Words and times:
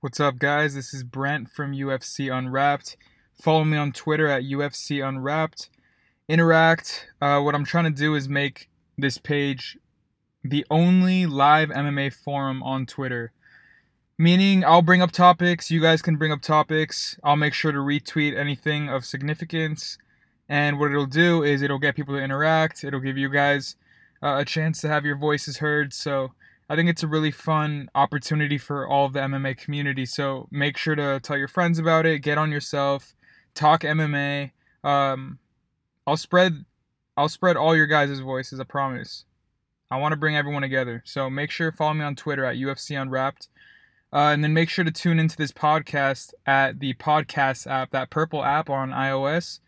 What's 0.00 0.20
up, 0.20 0.38
guys? 0.38 0.74
This 0.74 0.92
is 0.92 1.02
Brent 1.02 1.50
from 1.50 1.72
UFC 1.72 2.30
Unwrapped. 2.30 2.98
Follow 3.40 3.64
me 3.64 3.78
on 3.78 3.92
Twitter 3.92 4.26
at 4.28 4.42
UFC 4.42 5.02
Unwrapped. 5.02 5.70
Interact. 6.28 7.08
Uh, 7.18 7.40
what 7.40 7.54
I'm 7.54 7.64
trying 7.64 7.84
to 7.84 7.90
do 7.90 8.14
is 8.14 8.28
make 8.28 8.68
this 8.98 9.16
page 9.16 9.78
the 10.44 10.66
only 10.70 11.24
live 11.24 11.70
MMA 11.70 12.12
forum 12.12 12.62
on 12.62 12.84
Twitter. 12.84 13.32
Meaning, 14.18 14.66
I'll 14.66 14.82
bring 14.82 15.00
up 15.00 15.12
topics, 15.12 15.70
you 15.70 15.80
guys 15.80 16.02
can 16.02 16.16
bring 16.16 16.30
up 16.30 16.42
topics. 16.42 17.18
I'll 17.24 17.36
make 17.36 17.54
sure 17.54 17.72
to 17.72 17.78
retweet 17.78 18.36
anything 18.36 18.90
of 18.90 19.06
significance. 19.06 19.96
And 20.46 20.78
what 20.78 20.90
it'll 20.90 21.06
do 21.06 21.42
is 21.42 21.62
it'll 21.62 21.78
get 21.78 21.96
people 21.96 22.14
to 22.16 22.22
interact, 22.22 22.84
it'll 22.84 23.00
give 23.00 23.16
you 23.16 23.30
guys 23.30 23.76
uh, 24.22 24.36
a 24.40 24.44
chance 24.44 24.82
to 24.82 24.88
have 24.88 25.06
your 25.06 25.16
voices 25.16 25.56
heard. 25.56 25.94
So, 25.94 26.32
I 26.68 26.74
think 26.74 26.88
it's 26.88 27.02
a 27.02 27.08
really 27.08 27.30
fun 27.30 27.88
opportunity 27.94 28.58
for 28.58 28.88
all 28.88 29.06
of 29.06 29.12
the 29.12 29.20
MMA 29.20 29.56
community. 29.56 30.04
So 30.04 30.48
make 30.50 30.76
sure 30.76 30.96
to 30.96 31.20
tell 31.20 31.36
your 31.36 31.48
friends 31.48 31.78
about 31.78 32.06
it. 32.06 32.20
Get 32.20 32.38
on 32.38 32.50
yourself. 32.50 33.14
Talk 33.54 33.82
MMA. 33.82 34.50
Um, 34.82 35.38
I'll 36.06 36.16
spread, 36.16 36.64
I'll 37.16 37.28
spread 37.28 37.56
all 37.56 37.76
your 37.76 37.86
guys' 37.86 38.18
voices. 38.18 38.58
I 38.58 38.64
promise. 38.64 39.24
I 39.90 39.98
want 39.98 40.12
to 40.12 40.16
bring 40.16 40.36
everyone 40.36 40.62
together. 40.62 41.02
So 41.06 41.30
make 41.30 41.52
sure 41.52 41.70
to 41.70 41.76
follow 41.76 41.94
me 41.94 42.04
on 42.04 42.16
Twitter 42.16 42.44
at 42.44 42.56
UFC 42.56 43.00
Unwrapped. 43.00 43.48
Uh, 44.12 44.30
and 44.32 44.42
then 44.42 44.54
make 44.54 44.68
sure 44.68 44.84
to 44.84 44.90
tune 44.90 45.20
into 45.20 45.36
this 45.36 45.52
podcast 45.52 46.32
at 46.46 46.80
the 46.80 46.94
podcast 46.94 47.66
app, 47.68 47.90
that 47.90 48.10
purple 48.10 48.42
app 48.44 48.70
on 48.70 48.90
iOS 48.90 49.60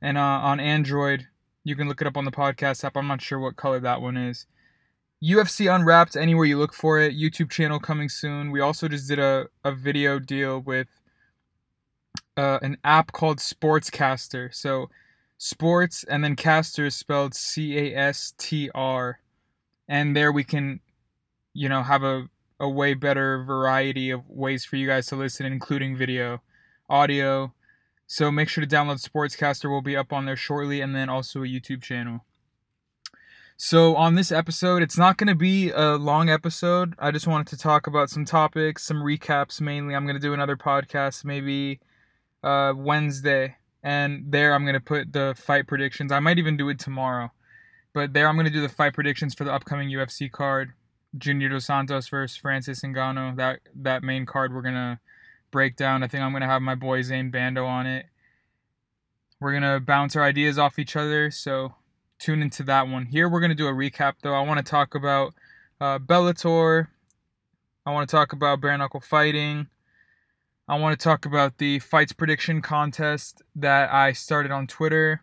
and 0.00 0.16
uh, 0.16 0.20
on 0.20 0.60
Android. 0.60 1.26
You 1.64 1.76
can 1.76 1.88
look 1.88 2.00
it 2.00 2.06
up 2.06 2.16
on 2.16 2.24
the 2.24 2.30
podcast 2.30 2.84
app. 2.84 2.96
I'm 2.96 3.08
not 3.08 3.20
sure 3.20 3.38
what 3.38 3.56
color 3.56 3.80
that 3.80 4.00
one 4.00 4.16
is. 4.16 4.46
UFC 5.24 5.74
Unwrapped, 5.74 6.16
anywhere 6.16 6.44
you 6.44 6.58
look 6.58 6.74
for 6.74 7.00
it. 7.00 7.14
YouTube 7.14 7.50
channel 7.50 7.78
coming 7.78 8.08
soon. 8.08 8.50
We 8.50 8.60
also 8.60 8.86
just 8.86 9.08
did 9.08 9.18
a, 9.18 9.46
a 9.64 9.72
video 9.72 10.18
deal 10.18 10.60
with 10.60 10.88
uh, 12.36 12.58
an 12.62 12.76
app 12.84 13.12
called 13.12 13.38
Sportscastr. 13.38 14.54
So, 14.54 14.90
sports 15.38 16.04
and 16.04 16.22
then 16.22 16.36
caster 16.36 16.86
is 16.86 16.96
spelled 16.96 17.34
C 17.34 17.78
A 17.78 17.96
S 17.96 18.34
T 18.36 18.70
R. 18.74 19.18
And 19.88 20.14
there 20.14 20.32
we 20.32 20.44
can, 20.44 20.80
you 21.54 21.68
know, 21.68 21.82
have 21.82 22.02
a, 22.02 22.28
a 22.60 22.68
way 22.68 22.92
better 22.92 23.42
variety 23.42 24.10
of 24.10 24.28
ways 24.28 24.66
for 24.66 24.76
you 24.76 24.86
guys 24.86 25.06
to 25.06 25.16
listen, 25.16 25.46
including 25.46 25.96
video, 25.96 26.42
audio. 26.90 27.54
So 28.06 28.30
make 28.30 28.50
sure 28.50 28.64
to 28.64 28.76
download 28.76 29.02
Sportscastr. 29.02 29.70
Will 29.70 29.80
be 29.80 29.96
up 29.96 30.12
on 30.12 30.26
there 30.26 30.36
shortly, 30.36 30.82
and 30.82 30.94
then 30.94 31.08
also 31.08 31.42
a 31.42 31.46
YouTube 31.46 31.82
channel. 31.82 32.25
So, 33.58 33.96
on 33.96 34.16
this 34.16 34.32
episode, 34.32 34.82
it's 34.82 34.98
not 34.98 35.16
going 35.16 35.28
to 35.28 35.34
be 35.34 35.70
a 35.70 35.96
long 35.96 36.28
episode. 36.28 36.94
I 36.98 37.10
just 37.10 37.26
wanted 37.26 37.46
to 37.48 37.56
talk 37.56 37.86
about 37.86 38.10
some 38.10 38.26
topics, 38.26 38.84
some 38.84 38.98
recaps 38.98 39.62
mainly. 39.62 39.94
I'm 39.94 40.04
going 40.04 40.16
to 40.16 40.20
do 40.20 40.34
another 40.34 40.56
podcast 40.58 41.24
maybe 41.24 41.80
uh, 42.44 42.74
Wednesday, 42.76 43.56
and 43.82 44.24
there 44.28 44.52
I'm 44.52 44.64
going 44.64 44.74
to 44.74 44.80
put 44.80 45.10
the 45.14 45.34
fight 45.38 45.66
predictions. 45.66 46.12
I 46.12 46.20
might 46.20 46.38
even 46.38 46.58
do 46.58 46.68
it 46.68 46.78
tomorrow, 46.78 47.32
but 47.94 48.12
there 48.12 48.28
I'm 48.28 48.36
going 48.36 48.44
to 48.44 48.52
do 48.52 48.60
the 48.60 48.68
fight 48.68 48.92
predictions 48.92 49.34
for 49.34 49.44
the 49.44 49.52
upcoming 49.54 49.88
UFC 49.88 50.30
card. 50.30 50.74
Junior 51.16 51.48
Dos 51.48 51.64
Santos 51.64 52.08
versus 52.08 52.36
Francis 52.36 52.80
Ngannou. 52.82 53.36
That 53.36 53.60
that 53.74 54.02
main 54.02 54.26
card 54.26 54.54
we're 54.54 54.60
gonna 54.60 55.00
break 55.50 55.76
down. 55.76 56.02
I 56.02 56.08
think 56.08 56.22
I'm 56.22 56.32
gonna 56.32 56.46
have 56.46 56.60
my 56.60 56.74
boy 56.74 57.00
Zane 57.00 57.30
Bando 57.30 57.64
on 57.64 57.86
it. 57.86 58.04
We're 59.40 59.54
gonna 59.54 59.80
bounce 59.80 60.14
our 60.14 60.22
ideas 60.22 60.58
off 60.58 60.78
each 60.78 60.94
other. 60.94 61.30
So 61.30 61.74
tune 62.18 62.42
into 62.42 62.62
that 62.64 62.88
one. 62.88 63.06
Here 63.06 63.28
we're 63.28 63.40
gonna 63.40 63.54
do 63.54 63.68
a 63.68 63.72
recap 63.72 64.14
though. 64.22 64.34
I 64.34 64.40
want 64.40 64.64
to 64.64 64.70
talk 64.70 64.94
about 64.94 65.34
uh, 65.80 65.98
Bellator. 65.98 66.88
I 67.84 67.92
want 67.92 68.08
to 68.08 68.16
talk 68.16 68.32
about 68.32 68.60
bare 68.60 68.76
knuckle 68.76 69.00
fighting. 69.00 69.68
I 70.68 70.76
want 70.78 70.98
to 70.98 71.02
talk 71.02 71.26
about 71.26 71.58
the 71.58 71.78
fights 71.78 72.12
prediction 72.12 72.60
contest 72.60 73.42
that 73.54 73.92
I 73.92 74.12
started 74.12 74.50
on 74.50 74.66
Twitter. 74.66 75.22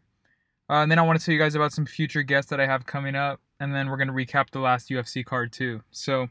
Uh, 0.70 0.76
and 0.76 0.90
then 0.90 0.98
I 0.98 1.02
want 1.02 1.20
to 1.20 1.26
tell 1.26 1.34
you 1.34 1.40
guys 1.40 1.56
about 1.56 1.74
some 1.74 1.86
future 1.86 2.24
guests 2.24 2.50
that 2.50 2.62
I 2.62 2.66
have 2.66 2.86
coming 2.86 3.16
up. 3.16 3.42
And 3.60 3.76
then 3.76 3.90
we're 3.90 3.98
going 3.98 4.08
to 4.08 4.14
recap 4.14 4.50
the 4.52 4.60
last 4.60 4.90
UFC 4.90 5.26
card 5.26 5.52
too. 5.52 5.82
So 5.92 6.30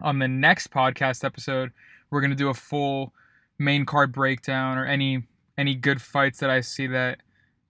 on 0.00 0.18
the 0.18 0.28
next 0.28 0.70
podcast 0.70 1.24
episode, 1.24 1.72
we're 2.10 2.22
going 2.22 2.30
to 2.30 2.36
do 2.36 2.48
a 2.48 2.54
full 2.54 3.12
main 3.58 3.84
card 3.84 4.12
breakdown 4.12 4.78
or 4.78 4.86
any 4.86 5.24
any 5.58 5.74
good 5.74 6.00
fights 6.00 6.38
that 6.38 6.48
I 6.48 6.62
see 6.62 6.86
that 6.86 7.18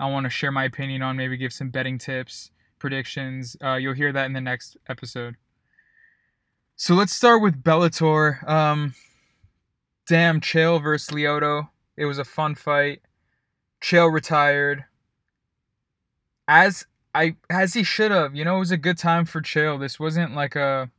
I 0.02 0.06
want 0.06 0.24
to 0.24 0.30
share 0.30 0.50
my 0.50 0.64
opinion 0.64 1.00
on, 1.02 1.16
maybe 1.16 1.36
give 1.36 1.52
some 1.52 1.70
betting 1.70 1.96
tips, 1.96 2.50
predictions. 2.80 3.56
Uh, 3.62 3.74
you'll 3.74 3.94
hear 3.94 4.12
that 4.12 4.26
in 4.26 4.32
the 4.32 4.40
next 4.40 4.76
episode. 4.88 5.36
So 6.74 6.94
let's 6.94 7.12
start 7.12 7.40
with 7.40 7.62
Bellator. 7.62 8.46
Um, 8.48 8.96
damn, 10.08 10.40
Chael 10.40 10.82
versus 10.82 11.14
Lyoto. 11.14 11.68
It 11.96 12.06
was 12.06 12.18
a 12.18 12.24
fun 12.24 12.56
fight. 12.56 13.02
Chael 13.80 14.12
retired. 14.12 14.86
As 16.48 16.84
I 17.14 17.36
as 17.48 17.74
he 17.74 17.84
should 17.84 18.10
have. 18.10 18.34
You 18.34 18.44
know, 18.44 18.56
it 18.56 18.60
was 18.60 18.72
a 18.72 18.76
good 18.76 18.98
time 18.98 19.24
for 19.24 19.40
Chael. 19.40 19.78
This 19.78 20.00
wasn't 20.00 20.34
like 20.34 20.56
a 20.56 20.90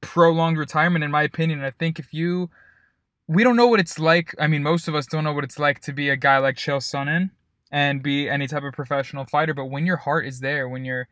prolonged 0.00 0.56
retirement, 0.56 1.04
in 1.04 1.10
my 1.10 1.24
opinion. 1.24 1.62
I 1.62 1.72
think 1.72 1.98
if 1.98 2.14
you, 2.14 2.48
we 3.28 3.44
don't 3.44 3.56
know 3.56 3.66
what 3.66 3.80
it's 3.80 3.98
like. 3.98 4.34
I 4.40 4.46
mean, 4.46 4.62
most 4.62 4.88
of 4.88 4.94
us 4.94 5.04
don't 5.04 5.24
know 5.24 5.34
what 5.34 5.44
it's 5.44 5.58
like 5.58 5.80
to 5.80 5.92
be 5.92 6.08
a 6.08 6.16
guy 6.16 6.38
like 6.38 6.56
Chael 6.56 6.78
Sonnen 6.78 7.32
and 7.70 8.02
be 8.02 8.28
any 8.28 8.46
type 8.46 8.62
of 8.62 8.72
professional 8.74 9.24
fighter. 9.24 9.54
But 9.54 9.66
when 9.66 9.86
your 9.86 9.96
heart 9.96 10.26
is 10.26 10.40
there, 10.40 10.68
when 10.68 10.84
you're 10.84 11.08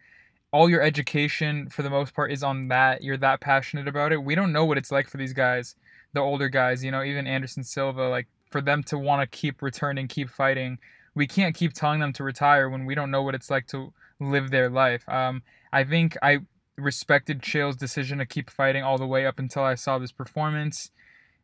all 0.53 0.70
your 0.70 0.82
education 0.82 1.69
for 1.69 1.82
the 1.82 1.91
most 1.91 2.15
part 2.15 2.31
is 2.31 2.42
on 2.42 2.69
that, 2.69 3.03
you're 3.03 3.16
that 3.16 3.41
passionate 3.41 3.88
about 3.88 4.12
it. 4.12 4.22
We 4.22 4.34
don't 4.34 4.53
know 4.53 4.64
what 4.64 4.78
it's 4.78 4.93
like 4.93 5.09
for 5.09 5.16
these 5.16 5.32
guys, 5.32 5.75
the 6.12 6.20
older 6.20 6.48
guys, 6.48 6.84
you 6.84 6.93
know, 6.93 7.03
even 7.03 7.26
Anderson 7.26 7.64
Silva, 7.64 8.09
like 8.09 8.28
for 8.50 8.60
them 8.60 8.84
to 8.84 8.97
want 8.97 9.20
to 9.20 9.37
keep 9.37 9.62
returning, 9.62 10.06
keep 10.06 10.31
fighting. 10.31 10.78
We 11.16 11.26
can't 11.26 11.56
keep 11.56 11.72
telling 11.72 11.98
them 11.98 12.12
to 12.14 12.25
retire 12.25 12.69
when 12.69 12.87
we 12.87 12.94
don't 12.94 13.10
know 13.10 13.22
what 13.22 13.34
it's 13.34 13.50
like 13.50 13.66
to 13.69 13.93
live 14.20 14.50
their 14.50 14.70
life. 14.70 15.09
Um, 15.09 15.43
I 15.72 15.82
think 15.82 16.16
I 16.22 16.38
respected 16.76 17.43
Chael's 17.43 17.76
decision 17.76 18.19
to 18.19 18.26
keep 18.26 18.48
fighting 18.48 18.84
all 18.84 18.98
the 18.98 19.06
way 19.06 19.26
up 19.26 19.41
until 19.41 19.64
I 19.64 19.75
saw 19.75 19.98
this 19.98 20.12
performance, 20.12 20.91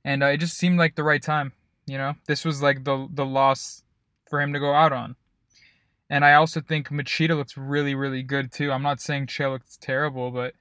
and 0.04 0.22
uh, 0.22 0.26
it 0.26 0.36
just 0.38 0.56
seemed 0.56 0.78
like 0.78 0.94
the 0.94 1.02
right 1.02 1.22
time. 1.22 1.52
You 1.86 1.98
know, 1.98 2.14
this 2.28 2.44
was 2.44 2.62
like 2.62 2.84
the 2.84 3.08
the 3.12 3.26
loss 3.26 3.82
for 4.30 4.40
him 4.40 4.52
to 4.54 4.60
go 4.60 4.72
out 4.72 4.92
on. 4.92 5.16
And 6.08 6.24
I 6.24 6.34
also 6.34 6.60
think 6.60 6.88
Machida 6.88 7.36
looks 7.36 7.56
really, 7.56 7.94
really 7.94 8.22
good 8.22 8.50
too. 8.50 8.72
I'm 8.72 8.82
not 8.82 9.00
saying 9.00 9.26
Chael 9.26 9.52
looks 9.52 9.76
terrible, 9.76 10.30
but 10.30 10.54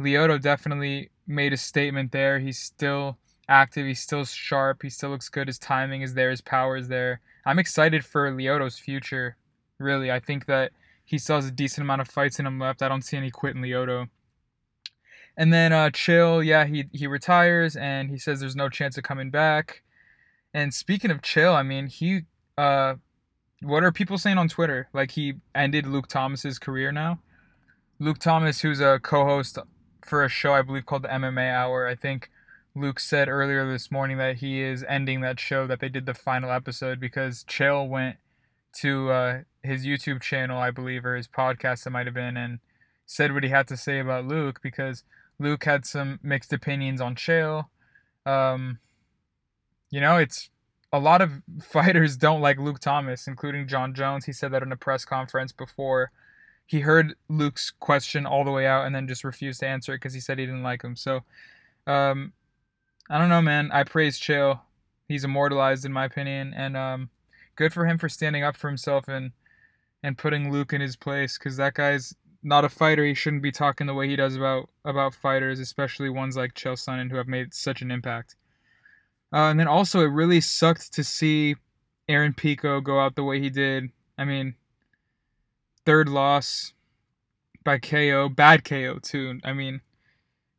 Lyoto 0.00 0.40
definitely 0.40 1.10
made 1.26 1.52
a 1.52 1.56
statement 1.56 2.12
there. 2.12 2.38
He's 2.38 2.58
still 2.58 3.18
active. 3.48 3.86
He's 3.86 4.00
still 4.00 4.24
sharp. 4.24 4.82
He 4.82 4.90
still 4.90 5.10
looks 5.10 5.28
good. 5.28 5.48
His 5.48 5.58
timing 5.58 6.02
is 6.02 6.14
there. 6.14 6.30
His 6.30 6.40
power 6.40 6.76
is 6.76 6.88
there. 6.88 7.20
I'm 7.46 7.58
excited 7.58 8.04
for 8.04 8.30
Lyoto's 8.30 8.78
future. 8.78 9.36
Really, 9.78 10.10
I 10.10 10.20
think 10.20 10.46
that 10.46 10.72
he 11.04 11.18
still 11.18 11.36
has 11.36 11.46
a 11.46 11.50
decent 11.50 11.84
amount 11.84 12.00
of 12.00 12.08
fights 12.08 12.38
in 12.38 12.46
him 12.46 12.58
left. 12.58 12.82
I 12.82 12.88
don't 12.88 13.02
see 13.02 13.16
any 13.16 13.30
quit 13.30 13.56
in 13.56 13.62
Lyoto. 13.62 14.08
And 15.36 15.52
then 15.52 15.72
uh, 15.72 15.90
Chael, 15.90 16.44
yeah, 16.44 16.64
he 16.64 16.84
he 16.92 17.08
retires 17.08 17.74
and 17.76 18.08
he 18.08 18.18
says 18.18 18.38
there's 18.38 18.54
no 18.54 18.68
chance 18.68 18.96
of 18.96 19.02
coming 19.02 19.30
back. 19.30 19.82
And 20.54 20.72
speaking 20.72 21.10
of 21.10 21.20
Chael, 21.20 21.54
I 21.54 21.64
mean, 21.64 21.88
he 21.88 22.22
uh, 22.56 22.94
what 23.62 23.82
are 23.82 23.92
people 23.92 24.18
saying 24.18 24.38
on 24.38 24.48
Twitter? 24.48 24.88
Like 24.92 25.12
he 25.12 25.34
ended 25.54 25.86
Luke 25.86 26.08
Thomas's 26.08 26.58
career 26.58 26.92
now. 26.92 27.20
Luke 27.98 28.18
Thomas, 28.18 28.60
who's 28.60 28.80
a 28.80 28.98
co-host 28.98 29.58
for 30.04 30.24
a 30.24 30.28
show 30.28 30.52
I 30.52 30.62
believe 30.62 30.86
called 30.86 31.02
the 31.02 31.08
MMA 31.08 31.52
Hour, 31.52 31.86
I 31.86 31.94
think 31.94 32.30
Luke 32.74 32.98
said 32.98 33.28
earlier 33.28 33.70
this 33.70 33.90
morning 33.90 34.18
that 34.18 34.36
he 34.36 34.60
is 34.60 34.84
ending 34.88 35.20
that 35.20 35.38
show 35.38 35.66
that 35.66 35.80
they 35.80 35.88
did 35.88 36.06
the 36.06 36.14
final 36.14 36.50
episode 36.50 36.98
because 36.98 37.44
Chael 37.44 37.88
went 37.88 38.16
to 38.80 39.10
uh, 39.10 39.40
his 39.62 39.86
YouTube 39.86 40.20
channel, 40.20 40.58
I 40.58 40.72
believe, 40.72 41.04
or 41.04 41.16
his 41.16 41.28
podcast, 41.28 41.86
it 41.86 41.90
might 41.90 42.06
have 42.06 42.14
been, 42.14 42.36
and 42.36 42.58
said 43.06 43.32
what 43.32 43.44
he 43.44 43.50
had 43.50 43.68
to 43.68 43.76
say 43.76 44.00
about 44.00 44.26
Luke 44.26 44.60
because 44.60 45.04
Luke 45.38 45.64
had 45.64 45.86
some 45.86 46.18
mixed 46.22 46.52
opinions 46.52 47.00
on 47.00 47.14
Chael. 47.14 47.66
Um, 48.26 48.78
you 49.90 50.00
know, 50.00 50.16
it's 50.16 50.50
a 50.94 50.98
lot 50.98 51.20
of 51.20 51.42
fighters 51.62 52.16
don't 52.16 52.40
like 52.40 52.58
Luke 52.58 52.78
Thomas, 52.78 53.26
including 53.26 53.66
Jon 53.66 53.94
Jones. 53.94 54.24
He 54.24 54.32
said 54.32 54.52
that 54.52 54.62
in 54.62 54.72
a 54.72 54.76
press 54.76 55.04
conference 55.04 55.52
before 55.52 56.12
he 56.66 56.80
heard 56.80 57.14
Luke's 57.28 57.70
question 57.70 58.24
all 58.24 58.44
the 58.44 58.50
way 58.50 58.66
out 58.66 58.86
and 58.86 58.94
then 58.94 59.08
just 59.08 59.24
refused 59.24 59.60
to 59.60 59.66
answer 59.66 59.92
it 59.92 59.96
because 59.96 60.14
he 60.14 60.20
said 60.20 60.38
he 60.38 60.46
didn't 60.46 60.62
like 60.62 60.82
him. 60.82 60.96
So, 60.96 61.24
um, 61.86 62.32
I 63.10 63.18
don't 63.18 63.28
know, 63.28 63.42
man. 63.42 63.70
I 63.72 63.84
praise 63.84 64.18
Chael. 64.18 64.60
He's 65.06 65.24
immortalized 65.24 65.84
in 65.84 65.92
my 65.92 66.06
opinion, 66.06 66.54
and 66.56 66.76
um, 66.76 67.10
good 67.56 67.74
for 67.74 67.84
him 67.84 67.98
for 67.98 68.08
standing 68.08 68.42
up 68.42 68.56
for 68.56 68.68
himself 68.68 69.08
and 69.08 69.32
and 70.02 70.16
putting 70.16 70.50
Luke 70.52 70.72
in 70.72 70.80
his 70.80 70.96
place 70.96 71.36
because 71.38 71.56
that 71.56 71.74
guy's 71.74 72.14
not 72.42 72.64
a 72.64 72.68
fighter. 72.68 73.04
He 73.04 73.14
shouldn't 73.14 73.42
be 73.42 73.52
talking 73.52 73.86
the 73.86 73.94
way 73.94 74.08
he 74.08 74.16
does 74.16 74.36
about 74.36 74.70
about 74.84 75.14
fighters, 75.14 75.60
especially 75.60 76.08
ones 76.08 76.36
like 76.36 76.54
Chael 76.54 76.74
Sonnen 76.74 77.10
who 77.10 77.16
have 77.16 77.28
made 77.28 77.52
such 77.52 77.82
an 77.82 77.90
impact. 77.90 78.36
Uh, 79.34 79.50
and 79.50 79.58
then 79.58 79.66
also, 79.66 80.00
it 80.00 80.04
really 80.04 80.40
sucked 80.40 80.92
to 80.92 81.02
see 81.02 81.56
Aaron 82.08 82.34
Pico 82.34 82.80
go 82.80 83.00
out 83.00 83.16
the 83.16 83.24
way 83.24 83.40
he 83.40 83.50
did. 83.50 83.90
I 84.16 84.24
mean, 84.24 84.54
third 85.84 86.08
loss 86.08 86.72
by 87.64 87.78
KO, 87.78 88.28
bad 88.28 88.64
KO 88.64 89.00
too. 89.02 89.40
I 89.42 89.52
mean, 89.52 89.80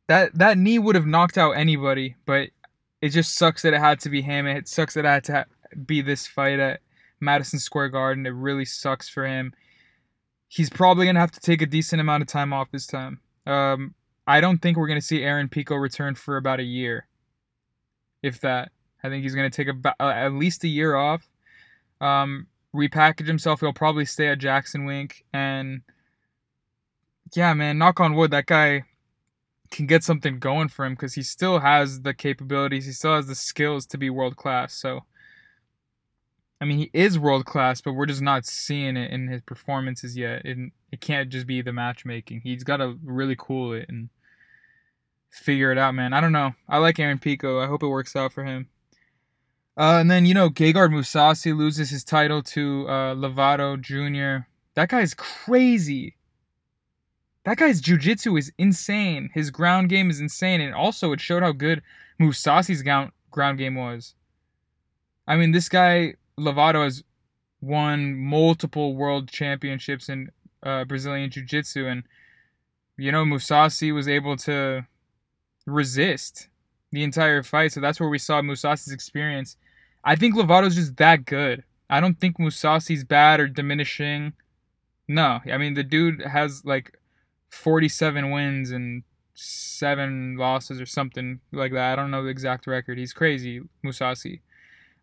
that 0.08 0.36
that 0.38 0.58
knee 0.58 0.78
would 0.78 0.94
have 0.94 1.06
knocked 1.06 1.38
out 1.38 1.52
anybody, 1.52 2.16
but 2.26 2.50
it 3.00 3.10
just 3.10 3.34
sucks 3.34 3.62
that 3.62 3.72
it 3.72 3.80
had 3.80 4.00
to 4.00 4.10
be 4.10 4.20
him. 4.20 4.46
It 4.46 4.68
sucks 4.68 4.94
that 4.94 5.04
it 5.04 5.08
had 5.08 5.24
to 5.24 5.32
ha- 5.32 5.44
be 5.86 6.02
this 6.02 6.26
fight 6.26 6.58
at 6.58 6.80
Madison 7.18 7.58
Square 7.58 7.90
Garden. 7.90 8.26
It 8.26 8.30
really 8.30 8.64
sucks 8.64 9.08
for 9.08 9.26
him. 9.26 9.54
He's 10.48 10.70
probably 10.70 11.06
gonna 11.06 11.20
have 11.20 11.32
to 11.32 11.40
take 11.40 11.62
a 11.62 11.66
decent 11.66 12.00
amount 12.00 12.22
of 12.22 12.28
time 12.28 12.52
off 12.52 12.70
this 12.70 12.86
time. 12.86 13.20
Um, 13.46 13.94
I 14.26 14.40
don't 14.40 14.60
think 14.60 14.76
we're 14.76 14.88
gonna 14.88 15.00
see 15.00 15.22
Aaron 15.22 15.48
Pico 15.48 15.76
return 15.76 16.14
for 16.14 16.36
about 16.36 16.60
a 16.60 16.64
year, 16.64 17.06
if 18.26 18.40
that. 18.40 18.72
I 19.02 19.08
think 19.08 19.22
he's 19.22 19.34
gonna 19.34 19.50
take 19.50 19.68
about 19.68 19.94
uh, 20.00 20.08
at 20.08 20.32
least 20.32 20.64
a 20.64 20.68
year 20.68 20.96
off. 20.96 21.28
Um, 22.00 22.46
repackage 22.74 23.26
himself. 23.26 23.60
He'll 23.60 23.72
probably 23.72 24.04
stay 24.04 24.28
at 24.28 24.38
Jackson 24.38 24.84
Wink 24.84 25.24
and 25.32 25.82
yeah, 27.34 27.54
man, 27.54 27.78
knock 27.78 28.00
on 28.00 28.14
wood, 28.14 28.30
that 28.30 28.46
guy 28.46 28.84
can 29.70 29.86
get 29.86 30.04
something 30.04 30.38
going 30.38 30.68
for 30.68 30.84
him 30.84 30.94
because 30.94 31.14
he 31.14 31.22
still 31.22 31.58
has 31.58 32.02
the 32.02 32.14
capabilities, 32.14 32.86
he 32.86 32.92
still 32.92 33.16
has 33.16 33.26
the 33.26 33.34
skills 33.34 33.86
to 33.86 33.98
be 33.98 34.10
world 34.10 34.36
class. 34.36 34.74
So, 34.74 35.00
I 36.60 36.64
mean, 36.64 36.78
he 36.78 36.90
is 36.92 37.18
world 37.18 37.46
class, 37.46 37.80
but 37.80 37.94
we're 37.94 38.06
just 38.06 38.22
not 38.22 38.46
seeing 38.46 38.96
it 38.96 39.10
in 39.10 39.28
his 39.28 39.42
performances 39.42 40.16
yet. 40.16 40.44
And 40.44 40.70
it 40.92 41.00
can't 41.00 41.28
just 41.28 41.46
be 41.46 41.62
the 41.62 41.72
matchmaking. 41.72 42.42
He's 42.42 42.64
got 42.64 42.78
to 42.78 42.96
really 43.02 43.36
cool 43.38 43.72
it 43.72 43.86
and 43.88 44.08
figure 45.36 45.72
it 45.72 45.78
out, 45.78 45.94
man. 45.94 46.12
I 46.12 46.20
don't 46.20 46.32
know. 46.32 46.54
I 46.68 46.78
like 46.78 46.98
Aaron 46.98 47.18
Pico. 47.18 47.60
I 47.60 47.66
hope 47.66 47.82
it 47.82 47.88
works 47.88 48.16
out 48.16 48.32
for 48.32 48.44
him. 48.44 48.68
Uh, 49.76 49.98
and 50.00 50.10
then 50.10 50.24
you 50.24 50.34
know, 50.34 50.48
Gegard 50.48 50.90
Mousasi 50.90 51.56
loses 51.56 51.90
his 51.90 52.02
title 52.02 52.42
to 52.42 52.86
uh, 52.88 53.14
Lovato 53.14 53.80
Jr. 53.80 54.46
That 54.74 54.88
guy's 54.88 55.14
crazy. 55.14 56.16
That 57.44 57.58
guy's 57.58 57.80
jujitsu 57.80 58.38
is 58.38 58.52
insane. 58.58 59.30
His 59.34 59.50
ground 59.50 59.88
game 59.88 60.10
is 60.10 60.20
insane, 60.20 60.60
and 60.60 60.74
also 60.74 61.12
it 61.12 61.20
showed 61.20 61.42
how 61.42 61.52
good 61.52 61.82
Mousasi's 62.20 62.82
ground 62.82 63.58
game 63.58 63.74
was. 63.74 64.14
I 65.28 65.36
mean, 65.36 65.52
this 65.52 65.68
guy 65.68 66.14
Lovato 66.38 66.82
has 66.84 67.04
won 67.60 68.16
multiple 68.16 68.94
world 68.94 69.28
championships 69.28 70.08
in 70.08 70.30
uh, 70.62 70.84
Brazilian 70.84 71.30
jiu-jitsu 71.30 71.86
and 71.86 72.02
you 72.96 73.12
know 73.12 73.24
Mousasi 73.24 73.94
was 73.94 74.08
able 74.08 74.36
to 74.36 74.86
resist 75.66 76.48
the 76.92 77.02
entire 77.02 77.42
fight. 77.42 77.72
So 77.72 77.80
that's 77.80 78.00
where 78.00 78.08
we 78.08 78.18
saw 78.18 78.40
Mousasi's 78.40 78.92
experience. 78.92 79.56
I 80.04 80.16
think 80.16 80.34
Lovato's 80.34 80.76
just 80.76 80.96
that 80.96 81.24
good. 81.24 81.64
I 81.90 82.00
don't 82.00 82.18
think 82.20 82.38
Mousasi's 82.38 83.04
bad 83.04 83.40
or 83.40 83.48
diminishing. 83.48 84.32
No 85.08 85.40
I 85.52 85.56
mean 85.58 85.74
the 85.74 85.84
dude 85.84 86.22
has 86.22 86.64
like 86.64 86.98
47 87.50 88.30
wins 88.30 88.70
and 88.70 89.04
seven 89.34 90.36
losses 90.36 90.80
or 90.80 90.86
something 90.86 91.40
like 91.52 91.72
that. 91.72 91.92
I 91.92 91.96
don't 91.96 92.10
know 92.10 92.24
the 92.24 92.30
exact 92.30 92.66
record. 92.66 92.98
He's 92.98 93.12
crazy 93.12 93.60
Mousasi 93.84 94.40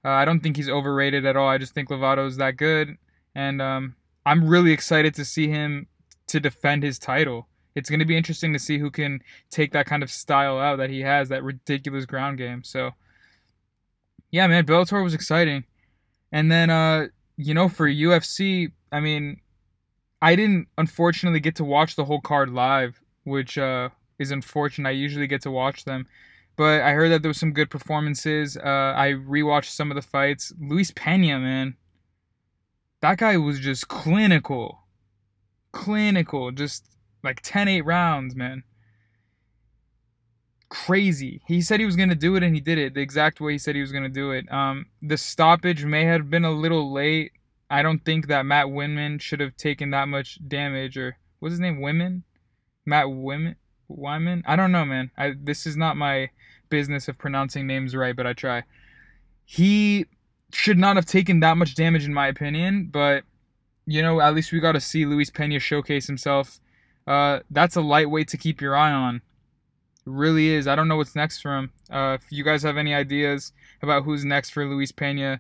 uh, 0.06 0.10
I 0.10 0.26
don't 0.26 0.42
think 0.42 0.58
he's 0.58 0.70
overrated 0.70 1.26
at 1.26 1.38
all. 1.38 1.48
I 1.48 1.58
just 1.58 1.74
think 1.74 1.90
Lovato's 1.90 2.38
that 2.38 2.58
good, 2.58 2.98
and 3.36 3.62
um, 3.62 3.96
I'm 4.26 4.48
really 4.48 4.72
excited 4.72 5.14
to 5.16 5.26
see 5.26 5.48
him 5.48 5.88
to 6.28 6.40
defend 6.40 6.84
his 6.84 7.00
title. 7.00 7.48
It's 7.76 7.90
going 7.90 8.00
to 8.00 8.06
be 8.06 8.18
interesting 8.18 8.54
to 8.54 8.60
see 8.60 8.78
who 8.78 8.92
can 8.92 9.22
take 9.50 9.72
that 9.74 9.86
kind 9.86 10.04
of 10.04 10.12
style 10.12 10.60
out 10.60 10.78
that 10.78 10.90
he 10.90 11.02
has, 11.02 11.30
that 11.30 11.44
ridiculous 11.44 12.06
ground 12.06 12.38
game. 12.38 12.64
So, 12.64 12.92
yeah, 14.32 14.48
man, 14.48 14.66
Bellator 14.66 15.04
was 15.04 15.14
exciting, 15.14 15.64
and 16.32 16.52
then 16.52 16.70
uh, 16.70 17.08
you 17.38 17.54
know, 17.54 17.70
for 17.70 17.88
UFC, 17.88 18.72
I 18.92 19.00
mean, 19.00 19.42
I 20.22 20.36
didn't 20.36 20.68
unfortunately 20.78 21.40
get 21.40 21.56
to 21.58 21.64
watch 21.64 21.96
the 21.96 22.06
whole 22.06 22.22
card 22.22 22.50
live, 22.50 23.02
which 23.24 23.58
uh, 23.58 23.90
is 24.20 24.32
unfortunate. 24.32 24.90
I 24.90 24.92
usually 24.94 25.28
get 25.28 25.42
to 25.44 25.52
watch 25.52 25.86
them. 25.86 26.08
But 26.56 26.82
I 26.82 26.92
heard 26.92 27.10
that 27.10 27.24
there 27.24 27.30
was 27.30 27.40
some 27.40 27.52
good 27.52 27.72
performances. 27.72 28.56
Uh, 28.56 28.94
I 28.96 29.14
rewatched 29.14 29.72
some 29.72 29.90
of 29.90 29.96
the 29.96 30.04
fights. 30.04 30.54
Luis 30.60 30.92
Pena, 30.96 31.40
man, 31.40 31.76
that 33.02 33.18
guy 33.18 33.38
was 33.38 33.60
just 33.60 33.88
clinical, 33.88 34.84
clinical. 35.72 36.52
Just 36.52 36.93
like 37.24 37.42
10-8 37.42 37.86
rounds, 37.86 38.36
man. 38.36 38.64
Crazy. 40.70 41.42
He 41.48 41.62
said 41.62 41.80
he 41.80 41.86
was 41.86 41.96
gonna 41.96 42.16
do 42.16 42.36
it, 42.36 42.44
and 42.44 42.56
he 42.56 42.62
did 42.62 42.78
it 42.78 42.96
the 42.96 43.02
exact 43.02 43.40
way 43.40 43.54
he 43.54 43.58
said 43.58 43.76
he 43.76 43.82
was 43.82 43.92
gonna 43.92 44.10
do 44.10 44.32
it. 44.32 44.52
Um, 44.52 44.88
the 45.02 45.18
stoppage 45.18 45.86
may 45.86 46.06
have 46.06 46.30
been 46.30 46.46
a 46.46 46.52
little 46.52 46.92
late. 46.92 47.32
I 47.70 47.84
don't 47.84 48.04
think 48.04 48.28
that 48.28 48.46
Matt 48.46 48.68
Winman 48.68 49.22
should 49.22 49.40
have 49.40 49.56
taken 49.56 49.92
that 49.92 50.08
much 50.08 50.40
damage, 50.48 50.98
or 50.98 51.18
what's 51.40 51.54
his 51.54 51.60
name? 51.60 51.80
Women? 51.80 52.24
Matt 52.86 53.12
Women? 53.12 53.56
Wiman? 53.88 54.42
I 54.48 54.56
don't 54.56 54.72
know, 54.72 54.86
man. 54.86 55.12
I 55.18 55.34
this 55.40 55.66
is 55.68 55.78
not 55.78 55.96
my 55.96 56.30
business 56.70 57.08
of 57.08 57.20
pronouncing 57.20 57.68
names 57.68 57.96
right, 57.96 58.16
but 58.16 58.26
I 58.26 58.34
try. 58.34 58.64
He 59.46 60.08
should 60.52 60.78
not 60.78 60.96
have 60.96 61.06
taken 61.06 61.40
that 61.42 61.58
much 61.58 61.76
damage, 61.76 62.06
in 62.06 62.14
my 62.14 62.28
opinion, 62.28 62.90
but 62.92 63.24
you 63.86 64.02
know, 64.02 64.22
at 64.22 64.34
least 64.34 64.52
we 64.52 64.60
got 64.60 64.72
to 64.74 64.80
see 64.80 65.06
Luis 65.06 65.30
Pena 65.30 65.60
showcase 65.60 66.08
himself. 66.08 66.60
Uh, 67.06 67.40
that's 67.50 67.76
a 67.76 67.82
lightweight 67.82 68.30
to 68.30 68.38
keep 68.38 68.62
your 68.62 68.76
eye 68.76 68.92
on. 68.92 69.16
It 69.16 69.22
really 70.06 70.50
is. 70.50 70.68
I 70.68 70.76
don't 70.76 70.88
know 70.88 70.98
what's 70.98 71.16
next 71.16 71.42
for 71.42 71.58
him. 71.58 71.72
Uh, 71.90 72.18
if 72.20 72.32
you 72.32 72.44
guys 72.44 72.64
have 72.64 72.78
any 72.78 72.94
ideas 72.94 73.52
about 73.82 74.04
who's 74.04 74.26
next 74.26 74.52
for 74.52 74.66
Luis 74.66 74.92
Pena, 74.92 75.40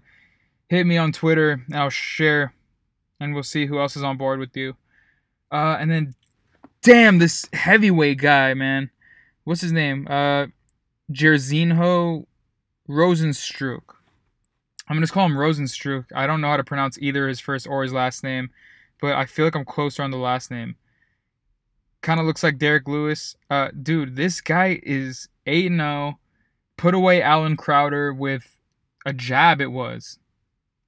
hit 0.67 0.85
me 0.85 0.97
on 0.97 1.11
Twitter. 1.11 1.63
I'll 1.73 1.89
share, 1.89 2.53
and 3.19 3.33
we'll 3.33 3.43
see 3.43 3.65
who 3.65 3.79
else 3.79 3.95
is 3.95 4.03
on 4.03 4.17
board 4.17 4.39
with 4.39 4.55
you. 4.55 4.75
Uh, 5.51 5.77
and 5.79 5.89
then, 5.89 6.15
damn, 6.81 7.19
this 7.19 7.45
heavyweight 7.53 8.17
guy, 8.17 8.53
man. 8.53 8.89
What's 9.43 9.61
his 9.61 9.71
name? 9.71 10.07
Uh, 10.09 10.47
Jairzinho 11.11 12.25
Rozenstruik. 12.89 13.83
I'm 14.87 14.95
gonna 14.95 15.01
just 15.01 15.13
call 15.13 15.25
him 15.25 15.37
Rozenstruik. 15.37 16.05
I 16.13 16.27
don't 16.27 16.41
know 16.41 16.49
how 16.49 16.57
to 16.57 16.63
pronounce 16.63 16.97
either 16.99 17.27
his 17.27 17.39
first 17.39 17.67
or 17.67 17.83
his 17.83 17.93
last 17.93 18.23
name, 18.23 18.49
but 18.99 19.13
I 19.13 19.25
feel 19.25 19.45
like 19.45 19.55
I'm 19.55 19.65
closer 19.65 20.03
on 20.03 20.11
the 20.11 20.17
last 20.17 20.51
name. 20.51 20.75
Kind 22.03 22.19
of 22.19 22.25
looks 22.25 22.43
like 22.43 22.57
Derrick 22.57 22.87
Lewis. 22.87 23.37
Uh, 23.49 23.69
dude, 23.81 24.17
this 24.17 24.41
guy 24.41 24.79
is 24.83 25.29
8 25.47 25.69
0. 25.69 26.19
Put 26.75 26.93
away 26.93 27.21
Allen 27.21 27.55
Crowder 27.55 28.13
with 28.13 28.59
a 29.05 29.13
jab, 29.13 29.61
it 29.61 29.71
was. 29.71 30.19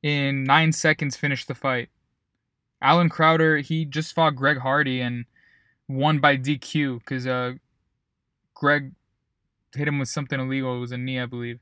In 0.04 0.44
nine 0.44 0.74
seconds, 0.74 1.16
finished 1.16 1.48
the 1.48 1.56
fight. 1.56 1.88
Allen 2.82 3.08
Crowder, 3.08 3.60
he 3.60 3.86
just 3.86 4.14
fought 4.14 4.36
Greg 4.36 4.58
Hardy 4.58 5.00
and 5.00 5.24
won 5.88 6.20
by 6.20 6.36
DQ 6.36 7.00
because 7.00 7.26
uh, 7.26 7.54
Greg 8.54 8.92
hit 9.74 9.88
him 9.88 10.00
with 10.00 10.10
something 10.10 10.40
illegal. 10.40 10.76
It 10.76 10.82
was 10.82 10.92
a 10.92 10.98
knee, 10.98 11.20
I 11.20 11.28
believe. 11.28 11.60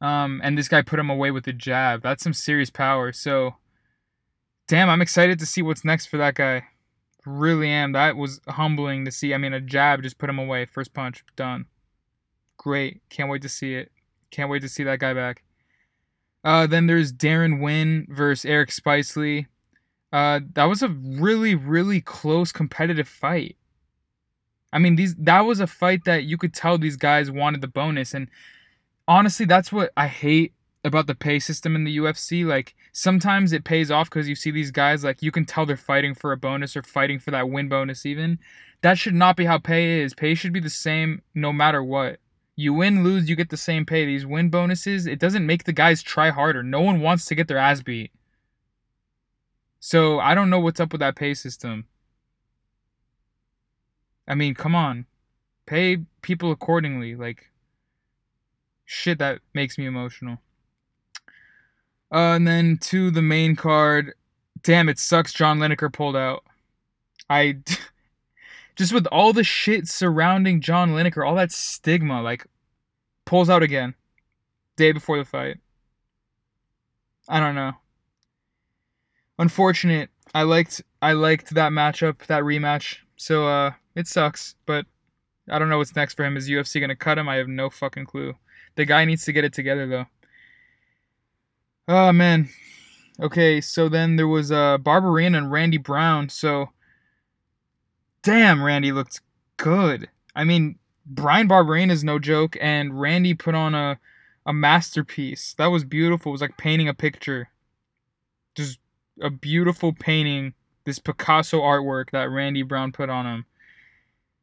Um, 0.00 0.40
and 0.42 0.58
this 0.58 0.68
guy 0.68 0.82
put 0.82 0.98
him 0.98 1.08
away 1.08 1.30
with 1.30 1.46
a 1.46 1.52
jab. 1.52 2.02
That's 2.02 2.24
some 2.24 2.34
serious 2.34 2.70
power. 2.70 3.12
So, 3.12 3.54
damn, 4.66 4.90
I'm 4.90 5.02
excited 5.02 5.38
to 5.38 5.46
see 5.46 5.62
what's 5.62 5.84
next 5.84 6.06
for 6.06 6.16
that 6.16 6.34
guy. 6.34 6.64
Really 7.24 7.68
am. 7.68 7.92
That 7.92 8.16
was 8.16 8.40
humbling 8.48 9.04
to 9.04 9.12
see. 9.12 9.32
I 9.32 9.38
mean, 9.38 9.52
a 9.52 9.60
jab 9.60 10.02
just 10.02 10.18
put 10.18 10.30
him 10.30 10.38
away. 10.38 10.64
First 10.66 10.92
punch, 10.92 11.24
done. 11.36 11.66
Great. 12.56 13.00
Can't 13.10 13.30
wait 13.30 13.42
to 13.42 13.48
see 13.48 13.74
it. 13.74 13.92
Can't 14.30 14.50
wait 14.50 14.62
to 14.62 14.68
see 14.68 14.84
that 14.84 14.98
guy 14.98 15.14
back. 15.14 15.44
Uh, 16.44 16.66
then 16.66 16.86
there's 16.86 17.12
Darren 17.12 17.62
Winn 17.62 18.06
versus 18.08 18.44
Eric 18.44 18.70
Spicely. 18.70 19.46
Uh, 20.12 20.40
that 20.54 20.64
was 20.64 20.82
a 20.82 20.88
really, 20.88 21.54
really 21.54 22.00
close 22.00 22.52
competitive 22.52 23.08
fight. 23.08 23.56
I 24.72 24.78
mean, 24.78 24.96
these 24.96 25.14
that 25.16 25.40
was 25.42 25.60
a 25.60 25.66
fight 25.66 26.04
that 26.04 26.24
you 26.24 26.36
could 26.36 26.54
tell 26.54 26.78
these 26.78 26.96
guys 26.96 27.30
wanted 27.30 27.60
the 27.60 27.68
bonus, 27.68 28.14
and 28.14 28.28
honestly, 29.06 29.46
that's 29.46 29.70
what 29.70 29.92
I 29.96 30.06
hate 30.06 30.54
about 30.84 31.06
the 31.06 31.14
pay 31.14 31.38
system 31.38 31.76
in 31.76 31.84
the 31.84 31.96
UFC. 31.98 32.44
Like 32.44 32.74
sometimes 32.92 33.52
it 33.52 33.64
pays 33.64 33.90
off 33.90 34.10
because 34.10 34.28
you 34.28 34.34
see 34.34 34.50
these 34.50 34.70
guys 34.70 35.04
like 35.04 35.22
you 35.22 35.30
can 35.30 35.44
tell 35.44 35.66
they're 35.66 35.76
fighting 35.76 36.14
for 36.14 36.32
a 36.32 36.36
bonus 36.36 36.76
or 36.76 36.82
fighting 36.82 37.18
for 37.18 37.30
that 37.30 37.48
win 37.48 37.68
bonus. 37.68 38.04
Even 38.04 38.38
that 38.82 38.98
should 38.98 39.14
not 39.14 39.36
be 39.36 39.44
how 39.44 39.58
pay 39.58 40.00
is. 40.00 40.14
Pay 40.14 40.34
should 40.34 40.52
be 40.52 40.60
the 40.60 40.70
same 40.70 41.22
no 41.34 41.52
matter 41.52 41.82
what. 41.82 42.18
You 42.54 42.74
win, 42.74 43.02
lose, 43.02 43.30
you 43.30 43.36
get 43.36 43.48
the 43.48 43.56
same 43.56 43.86
pay. 43.86 44.04
These 44.04 44.26
win 44.26 44.50
bonuses, 44.50 45.06
it 45.06 45.18
doesn't 45.18 45.46
make 45.46 45.64
the 45.64 45.72
guys 45.72 46.02
try 46.02 46.30
harder. 46.30 46.62
No 46.62 46.80
one 46.80 47.00
wants 47.00 47.24
to 47.26 47.34
get 47.34 47.48
their 47.48 47.58
ass 47.58 47.82
beat. 47.82 48.12
So 49.80 50.20
I 50.20 50.34
don't 50.34 50.50
know 50.50 50.60
what's 50.60 50.80
up 50.80 50.92
with 50.92 51.00
that 51.00 51.16
pay 51.16 51.34
system. 51.34 51.86
I 54.28 54.34
mean, 54.34 54.54
come 54.54 54.74
on. 54.74 55.06
Pay 55.66 55.98
people 56.20 56.52
accordingly. 56.52 57.14
Like, 57.14 57.50
shit, 58.84 59.18
that 59.18 59.40
makes 59.54 59.78
me 59.78 59.86
emotional. 59.86 60.38
Uh, 62.12 62.36
and 62.36 62.46
then 62.46 62.78
to 62.78 63.10
the 63.10 63.22
main 63.22 63.56
card. 63.56 64.12
Damn, 64.62 64.88
it 64.88 64.98
sucks 64.98 65.32
John 65.32 65.58
Lineker 65.58 65.92
pulled 65.92 66.16
out. 66.16 66.44
I. 67.28 67.58
Just 68.76 68.94
with 68.94 69.06
all 69.08 69.34
the 69.34 69.44
shit 69.44 69.86
surrounding 69.86 70.62
John 70.62 70.92
Lineker, 70.92 71.26
all 71.26 71.34
that 71.34 71.52
stigma, 71.52 72.22
like, 72.22 72.46
pulls 73.26 73.50
out 73.50 73.62
again. 73.62 73.94
Day 74.76 74.92
before 74.92 75.18
the 75.18 75.26
fight. 75.26 75.58
I 77.28 77.38
don't 77.40 77.54
know. 77.54 77.72
Unfortunate. 79.38 80.10
I 80.34 80.42
liked 80.42 80.82
I 81.00 81.12
liked 81.12 81.54
that 81.54 81.72
matchup, 81.72 82.26
that 82.26 82.42
rematch. 82.42 82.98
So 83.16 83.46
uh 83.46 83.72
it 83.94 84.06
sucks, 84.06 84.54
but 84.66 84.86
I 85.48 85.58
don't 85.58 85.68
know 85.68 85.78
what's 85.78 85.96
next 85.96 86.14
for 86.14 86.24
him. 86.24 86.36
Is 86.36 86.48
UFC 86.48 86.80
gonna 86.80 86.96
cut 86.96 87.18
him? 87.18 87.28
I 87.28 87.36
have 87.36 87.48
no 87.48 87.70
fucking 87.70 88.06
clue. 88.06 88.34
The 88.76 88.84
guy 88.84 89.04
needs 89.04 89.24
to 89.26 89.32
get 89.32 89.44
it 89.44 89.52
together 89.52 89.86
though. 89.86 90.06
Oh 91.88 92.12
man. 92.12 92.48
Okay, 93.20 93.60
so 93.60 93.88
then 93.88 94.16
there 94.16 94.28
was 94.28 94.50
uh 94.52 94.78
Barberena 94.78 95.38
and 95.38 95.52
Randy 95.52 95.78
Brown. 95.78 96.28
So 96.28 96.70
damn, 98.22 98.62
Randy 98.62 98.92
looked 98.92 99.20
good. 99.56 100.08
I 100.34 100.44
mean, 100.44 100.78
Bryan 101.04 101.48
Barberena 101.48 101.90
is 101.90 102.04
no 102.04 102.18
joke, 102.18 102.56
and 102.60 103.00
Randy 103.00 103.34
put 103.34 103.54
on 103.54 103.74
a 103.74 103.98
a 104.46 104.52
masterpiece. 104.52 105.54
That 105.58 105.66
was 105.66 105.84
beautiful. 105.84 106.30
It 106.30 106.34
was 106.34 106.40
like 106.40 106.56
painting 106.56 106.88
a 106.88 106.94
picture. 106.94 107.48
Just 108.54 108.78
a 109.20 109.30
beautiful 109.30 109.92
painting. 109.92 110.54
This 110.84 110.98
Picasso 110.98 111.60
artwork 111.60 112.10
that 112.10 112.30
Randy 112.30 112.62
Brown 112.62 112.90
put 112.90 113.08
on 113.08 113.24
him. 113.24 113.46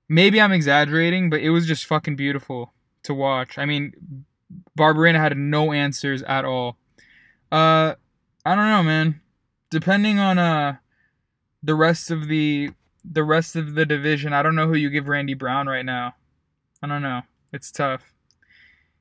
Maybe 0.08 0.40
I'm 0.40 0.54
exaggerating, 0.54 1.30
but 1.30 1.42
it 1.42 1.50
was 1.50 1.68
just 1.68 1.86
fucking 1.86 2.16
beautiful 2.16 2.74
to 3.04 3.14
watch. 3.14 3.58
I 3.58 3.66
mean, 3.66 4.26
Barberena 4.78 5.20
had 5.20 5.38
no 5.38 5.74
answers 5.74 6.24
at 6.24 6.46
all. 6.46 6.78
Uh, 7.52 7.96
I 8.46 8.56
don't 8.56 8.70
know, 8.70 8.84
man. 8.84 9.22
Depending 9.70 10.20
on 10.20 10.38
uh 10.38 10.78
the 11.62 11.76
rest 11.76 12.12
of 12.12 12.28
the 12.28 12.72
the 13.04 13.24
rest 13.24 13.56
of 13.56 13.76
the 13.76 13.86
division, 13.86 14.34
I 14.34 14.42
don't 14.42 14.56
know 14.56 14.68
who 14.68 14.76
you 14.76 14.90
give 14.90 15.08
Randy 15.08 15.34
Brown 15.34 15.68
right 15.68 15.86
now. 15.86 16.16
I 16.82 16.88
don't 16.88 17.02
know. 17.02 17.22
It's 17.52 17.72
tough. 17.72 18.14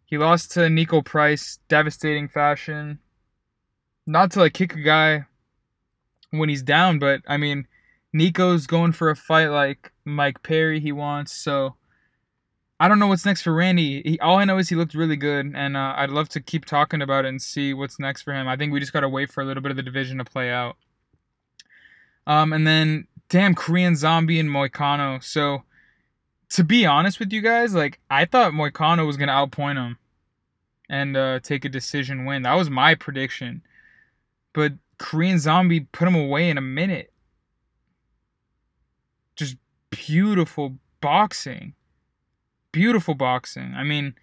He 0.04 0.16
lost 0.16 0.52
to 0.52 0.60
Niko 0.60 1.04
Price, 1.04 1.58
devastating 1.68 2.28
fashion. 2.28 2.98
Not 4.06 4.30
to 4.32 4.40
like 4.40 4.54
kick 4.54 4.74
a 4.74 4.80
guy 4.80 5.26
when 6.30 6.48
he's 6.48 6.62
down, 6.62 6.98
but 6.98 7.20
I 7.28 7.36
mean, 7.36 7.66
Niko's 8.14 8.66
going 8.66 8.92
for 8.92 9.10
a 9.10 9.16
fight 9.16 9.48
like 9.48 9.92
Mike 10.04 10.42
Perry 10.42 10.80
he 10.80 10.92
wants, 10.92 11.32
so 11.32 11.76
I 12.80 12.86
don't 12.86 12.98
know 12.98 13.08
what's 13.08 13.26
next 13.26 13.42
for 13.42 13.52
Randy. 13.52 14.02
He, 14.02 14.20
all 14.20 14.36
I 14.36 14.44
know 14.44 14.58
is 14.58 14.68
he 14.68 14.76
looked 14.76 14.94
really 14.94 15.16
good, 15.16 15.52
and 15.54 15.76
uh, 15.76 15.94
I'd 15.96 16.10
love 16.10 16.28
to 16.30 16.40
keep 16.40 16.64
talking 16.64 17.02
about 17.02 17.24
it 17.24 17.28
and 17.28 17.42
see 17.42 17.74
what's 17.74 17.98
next 17.98 18.22
for 18.22 18.32
him. 18.32 18.46
I 18.46 18.56
think 18.56 18.72
we 18.72 18.80
just 18.80 18.92
gotta 18.92 19.08
wait 19.08 19.30
for 19.30 19.40
a 19.42 19.44
little 19.44 19.62
bit 19.62 19.70
of 19.70 19.76
the 19.76 19.82
division 19.82 20.18
to 20.18 20.24
play 20.24 20.50
out. 20.50 20.76
Um, 22.26 22.52
and 22.52 22.66
then 22.66 23.08
damn 23.28 23.54
Korean 23.54 23.96
Zombie 23.96 24.38
and 24.38 24.48
Moicano. 24.48 25.22
So 25.22 25.64
to 26.50 26.64
be 26.64 26.86
honest 26.86 27.18
with 27.18 27.32
you 27.32 27.40
guys, 27.40 27.74
like 27.74 27.98
I 28.10 28.24
thought 28.24 28.52
Moicano 28.52 29.06
was 29.06 29.16
gonna 29.16 29.32
outpoint 29.32 29.76
him 29.76 29.98
and 30.88 31.16
uh, 31.16 31.40
take 31.40 31.64
a 31.64 31.68
decision 31.68 32.24
win. 32.24 32.42
That 32.42 32.54
was 32.54 32.70
my 32.70 32.94
prediction. 32.94 33.62
But 34.52 34.74
Korean 34.98 35.38
Zombie 35.38 35.80
put 35.80 36.08
him 36.08 36.14
away 36.14 36.48
in 36.48 36.58
a 36.58 36.62
minute. 36.62 37.12
Just 39.36 39.56
beautiful 39.90 40.78
boxing. 41.00 41.74
Beautiful 42.72 43.14
boxing. 43.14 43.74
I 43.74 43.82
mean, 43.82 44.14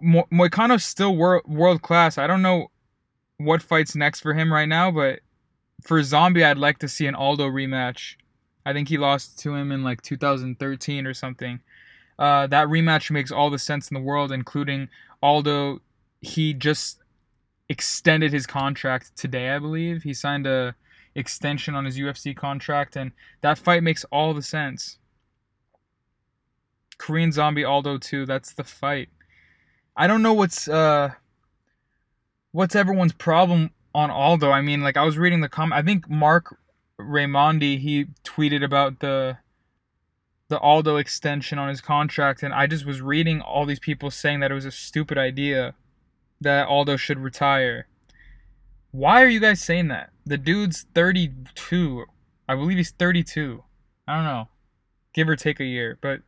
Mo- 0.00 0.28
Moicano's 0.32 0.84
still 0.84 1.16
wor- 1.16 1.42
world 1.46 1.82
class. 1.82 2.18
I 2.18 2.26
don't 2.26 2.42
know 2.42 2.70
what 3.38 3.62
fights 3.62 3.94
next 3.94 4.20
for 4.20 4.34
him 4.34 4.52
right 4.52 4.68
now, 4.68 4.90
but 4.90 5.20
for 5.82 6.02
Zombie, 6.02 6.44
I'd 6.44 6.58
like 6.58 6.78
to 6.78 6.88
see 6.88 7.06
an 7.06 7.14
Aldo 7.14 7.48
rematch. 7.48 8.16
I 8.64 8.72
think 8.72 8.88
he 8.88 8.98
lost 8.98 9.38
to 9.40 9.54
him 9.54 9.72
in 9.72 9.82
like 9.82 10.02
2013 10.02 11.06
or 11.06 11.14
something. 11.14 11.60
Uh, 12.18 12.46
that 12.46 12.68
rematch 12.68 13.10
makes 13.10 13.32
all 13.32 13.50
the 13.50 13.58
sense 13.58 13.90
in 13.90 13.94
the 13.94 14.00
world, 14.00 14.30
including 14.30 14.88
Aldo. 15.22 15.80
He 16.20 16.54
just 16.54 16.98
extended 17.68 18.32
his 18.32 18.46
contract 18.46 19.16
today, 19.16 19.50
I 19.50 19.58
believe. 19.58 20.02
He 20.02 20.14
signed 20.14 20.46
a 20.46 20.74
extension 21.14 21.74
on 21.74 21.84
his 21.84 21.98
UFC 21.98 22.36
contract, 22.36 22.96
and 22.96 23.12
that 23.40 23.58
fight 23.58 23.82
makes 23.82 24.04
all 24.04 24.34
the 24.34 24.42
sense. 24.42 24.98
Korean 27.02 27.32
Zombie 27.32 27.64
Aldo 27.64 27.98
2, 27.98 28.26
that's 28.26 28.52
the 28.52 28.62
fight. 28.62 29.08
I 29.96 30.06
don't 30.06 30.22
know 30.22 30.34
what's 30.34 30.68
uh 30.68 31.10
what's 32.52 32.76
everyone's 32.76 33.12
problem 33.12 33.70
on 33.92 34.12
Aldo. 34.12 34.52
I 34.52 34.60
mean, 34.60 34.82
like 34.82 34.96
I 34.96 35.02
was 35.02 35.18
reading 35.18 35.40
the 35.40 35.48
comment. 35.48 35.76
I 35.76 35.82
think 35.82 36.08
Marc 36.08 36.56
Raimondi 37.00 37.80
he 37.80 38.06
tweeted 38.22 38.62
about 38.62 39.00
the 39.00 39.38
the 40.48 40.60
Aldo 40.60 40.96
extension 40.96 41.58
on 41.58 41.68
his 41.68 41.80
contract, 41.80 42.44
and 42.44 42.54
I 42.54 42.68
just 42.68 42.86
was 42.86 43.02
reading 43.02 43.40
all 43.40 43.66
these 43.66 43.80
people 43.80 44.12
saying 44.12 44.38
that 44.38 44.52
it 44.52 44.54
was 44.54 44.64
a 44.64 44.70
stupid 44.70 45.18
idea 45.18 45.74
that 46.40 46.68
Aldo 46.68 46.96
should 46.96 47.18
retire. 47.18 47.88
Why 48.92 49.24
are 49.24 49.28
you 49.28 49.40
guys 49.40 49.60
saying 49.60 49.88
that? 49.88 50.10
The 50.24 50.38
dude's 50.38 50.86
32. 50.94 52.04
I 52.48 52.54
believe 52.54 52.76
he's 52.76 52.92
32. 52.92 53.64
I 54.06 54.14
don't 54.14 54.24
know. 54.24 54.48
Give 55.12 55.28
or 55.28 55.34
take 55.34 55.58
a 55.58 55.64
year. 55.64 55.98
But 56.00 56.20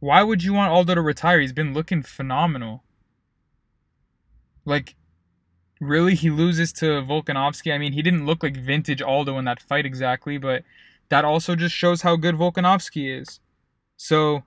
why 0.00 0.22
would 0.22 0.42
you 0.42 0.52
want 0.52 0.72
Aldo 0.72 0.94
to 0.94 1.00
retire? 1.00 1.40
He's 1.40 1.52
been 1.52 1.74
looking 1.74 2.02
phenomenal. 2.02 2.84
Like, 4.64 4.94
really? 5.80 6.14
He 6.14 6.30
loses 6.30 6.72
to 6.74 7.02
Volkanovski? 7.02 7.72
I 7.72 7.78
mean, 7.78 7.92
he 7.92 8.02
didn't 8.02 8.26
look 8.26 8.42
like 8.42 8.56
vintage 8.56 9.02
Aldo 9.02 9.38
in 9.38 9.44
that 9.46 9.60
fight 9.60 9.86
exactly, 9.86 10.38
but 10.38 10.64
that 11.08 11.24
also 11.24 11.54
just 11.54 11.74
shows 11.74 12.02
how 12.02 12.16
good 12.16 12.34
Volkanovski 12.34 13.20
is. 13.20 13.40
So, 13.96 14.42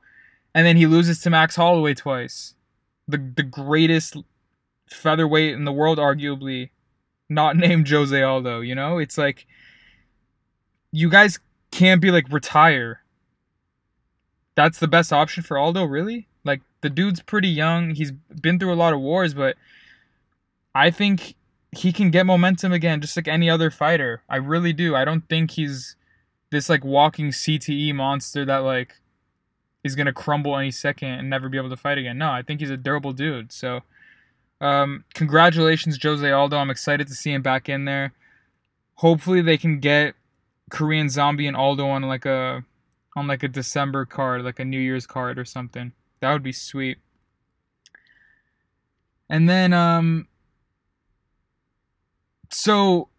and 0.53 0.65
then 0.65 0.77
he 0.77 0.86
loses 0.86 1.20
to 1.22 1.29
Max 1.29 1.56
Holloway 1.56 1.94
twice. 1.94 2.56
The, 3.08 3.18
the 3.18 3.44
greatest 3.44 4.18
featherweight 4.88 5.53
in 5.53 5.65
the 5.65 5.72
world, 5.72 5.98
arguably, 5.98 6.70
not 7.29 7.56
named 7.58 7.89
Jose 7.89 8.22
Aldo. 8.22 8.62
You 8.62 8.75
know, 8.75 8.98
it's 8.98 9.18
like 9.18 9.48
you 10.91 11.10
guys 11.10 11.39
can't 11.72 12.01
be 12.01 12.12
like 12.12 12.32
retire. 12.32 13.03
That's 14.60 14.80
the 14.80 14.89
best 14.89 15.13
option 15.13 15.42
for 15.42 15.58
Aldo, 15.58 15.86
really. 15.86 16.28
Like 16.44 16.60
the 16.82 16.89
dude's 16.89 17.22
pretty 17.22 17.48
young. 17.48 17.92
He's 17.92 18.12
been 18.12 18.60
through 18.60 18.74
a 18.74 18.75
lot 18.75 18.92
of 18.92 19.00
wars, 19.00 19.34
but 19.34 19.56
I 20.75 20.92
think 20.92 21.36
he 21.72 21.94
can 21.94 22.12
get 22.12 22.25
momentum 22.25 22.74
again, 22.74 23.00
just 23.00 23.16
like 23.16 23.30
any 23.30 23.50
other 23.50 23.72
fighter. 23.72 24.22
I 24.28 24.36
really 24.36 24.74
do. 24.74 24.98
I 24.98 25.06
don't 25.06 25.22
think 25.30 25.51
he's 25.51 25.96
this 26.50 26.68
like 26.68 26.84
walking 26.84 27.30
CTE 27.30 27.96
monster 27.96 28.44
that 28.44 28.58
like 28.58 28.96
is 29.86 29.96
gonna 29.96 30.12
crumble 30.12 30.58
any 30.58 30.72
second 30.72 31.08
and 31.08 31.30
never 31.30 31.48
be 31.48 31.58
able 31.58 31.70
to 31.70 31.78
fight 31.78 31.98
again. 31.98 32.18
No, 32.18 32.30
I 32.30 32.42
think 32.42 32.60
he's 32.60 32.70
a 32.70 32.75
durable 32.75 33.13
dude. 33.13 33.54
So 33.54 33.80
um, 34.60 35.06
congratulations, 35.13 35.98
Jose 36.04 36.30
Aldo. 36.30 36.58
I'm 36.58 36.70
excited 36.70 37.08
to 37.08 37.13
see 37.13 37.32
him 37.32 37.42
back 37.42 37.70
in 37.70 37.86
there. 37.86 38.12
Hopefully, 38.96 39.42
they 39.42 39.58
can 39.58 39.80
get 39.80 40.16
Korean 40.70 41.08
Zombie 41.08 41.48
and 41.48 41.56
Aldo 41.56 41.88
on 41.88 42.01
like 42.01 42.25
a 42.25 42.66
on 43.16 43.28
like 43.28 43.44
a 43.44 43.48
December 43.48 44.06
card, 44.06 44.44
like 44.44 44.60
a 44.60 44.66
New 44.66 44.80
Year's 44.80 45.08
card 45.08 45.38
or 45.39 45.46
something. 45.46 45.92
That 46.20 46.34
would 46.34 46.44
be 46.44 46.51
sweet. 46.51 46.98
And 49.30 49.50
then 49.50 49.74
um 49.74 50.28
so 52.51 53.10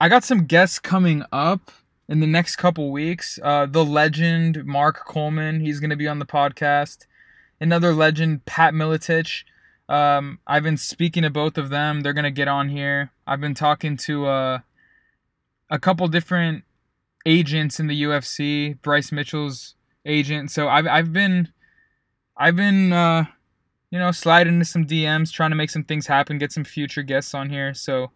I 0.00 0.08
got 0.08 0.24
some 0.24 0.44
guests 0.44 0.78
coming 0.78 1.24
up 1.32 1.70
in 2.08 2.20
the 2.20 2.26
next 2.26 2.56
couple 2.56 2.90
weeks. 2.90 3.38
Uh 3.42 3.66
the 3.66 3.84
legend 3.84 4.64
Mark 4.64 5.04
Coleman, 5.06 5.60
he's 5.60 5.80
going 5.80 5.90
to 5.90 5.96
be 5.96 6.08
on 6.08 6.18
the 6.18 6.26
podcast. 6.26 7.06
Another 7.60 7.94
legend 7.94 8.44
Pat 8.44 8.74
Miletich 8.74 9.44
um, 9.88 10.40
I've 10.46 10.62
been 10.62 10.76
speaking 10.76 11.22
to 11.22 11.30
both 11.30 11.58
of 11.58 11.68
them. 11.68 12.00
They're 12.00 12.12
gonna 12.12 12.30
get 12.30 12.48
on 12.48 12.68
here. 12.68 13.12
I've 13.26 13.40
been 13.40 13.54
talking 13.54 13.96
to 13.98 14.26
uh, 14.26 14.58
a 15.70 15.78
couple 15.78 16.08
different 16.08 16.64
agents 17.26 17.78
in 17.78 17.88
the 17.88 18.04
UFC. 18.04 18.80
Bryce 18.80 19.12
Mitchell's 19.12 19.74
agent. 20.06 20.50
So 20.50 20.68
I've 20.68 20.86
I've 20.86 21.12
been 21.12 21.48
I've 22.36 22.56
been 22.56 22.92
uh, 22.92 23.24
you 23.90 23.98
know 23.98 24.12
sliding 24.12 24.54
into 24.54 24.64
some 24.64 24.86
DMs, 24.86 25.30
trying 25.30 25.50
to 25.50 25.56
make 25.56 25.70
some 25.70 25.84
things 25.84 26.06
happen, 26.06 26.38
get 26.38 26.52
some 26.52 26.64
future 26.64 27.02
guests 27.02 27.34
on 27.34 27.50
here. 27.50 27.74
So 27.74 28.12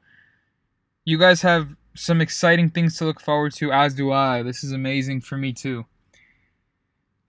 you 1.05 1.19
guys 1.19 1.43
have 1.43 1.77
some 1.97 2.21
exciting 2.21 2.71
things 2.71 2.97
to 2.97 3.05
look 3.05 3.21
forward 3.21 3.53
to, 3.55 3.73
as 3.73 3.95
do 3.95 4.13
I. 4.13 4.43
This 4.43 4.63
is 4.65 4.73
amazing 4.73 5.21
for 5.23 5.37
me 5.37 5.53
too. 5.53 5.85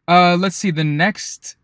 Uh, 0.08 0.38
let's 0.40 0.56
see. 0.56 0.72
The 0.72 0.84
next 0.84 1.56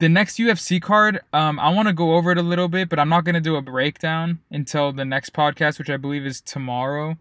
the 0.00 0.08
next 0.08 0.36
UFC 0.36 0.82
card, 0.82 1.20
um, 1.32 1.60
I 1.60 1.72
want 1.72 1.86
to 1.86 1.94
go 1.94 2.14
over 2.14 2.32
it 2.32 2.38
a 2.38 2.42
little 2.42 2.66
bit, 2.66 2.88
but 2.88 2.98
I'm 2.98 3.08
not 3.08 3.24
going 3.24 3.36
to 3.36 3.40
do 3.40 3.54
a 3.54 3.62
breakdown 3.62 4.40
until 4.50 4.92
the 4.92 5.04
next 5.04 5.32
podcast, 5.32 5.78
which 5.78 5.90
I 5.90 5.96
believe 5.96 6.26
is 6.26 6.40
tomorrow. 6.40 7.16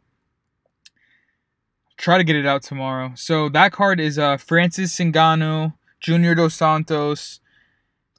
Try 2.02 2.18
to 2.18 2.24
get 2.24 2.36
it 2.36 2.48
out 2.48 2.64
tomorrow. 2.64 3.12
So 3.14 3.48
that 3.50 3.72
card 3.74 4.00
is 4.00 4.18
uh, 4.18 4.38
Francis 4.38 4.98
Ngannou, 4.98 5.76
Junior 6.00 6.34
Dos 6.34 6.56
Santos. 6.56 7.42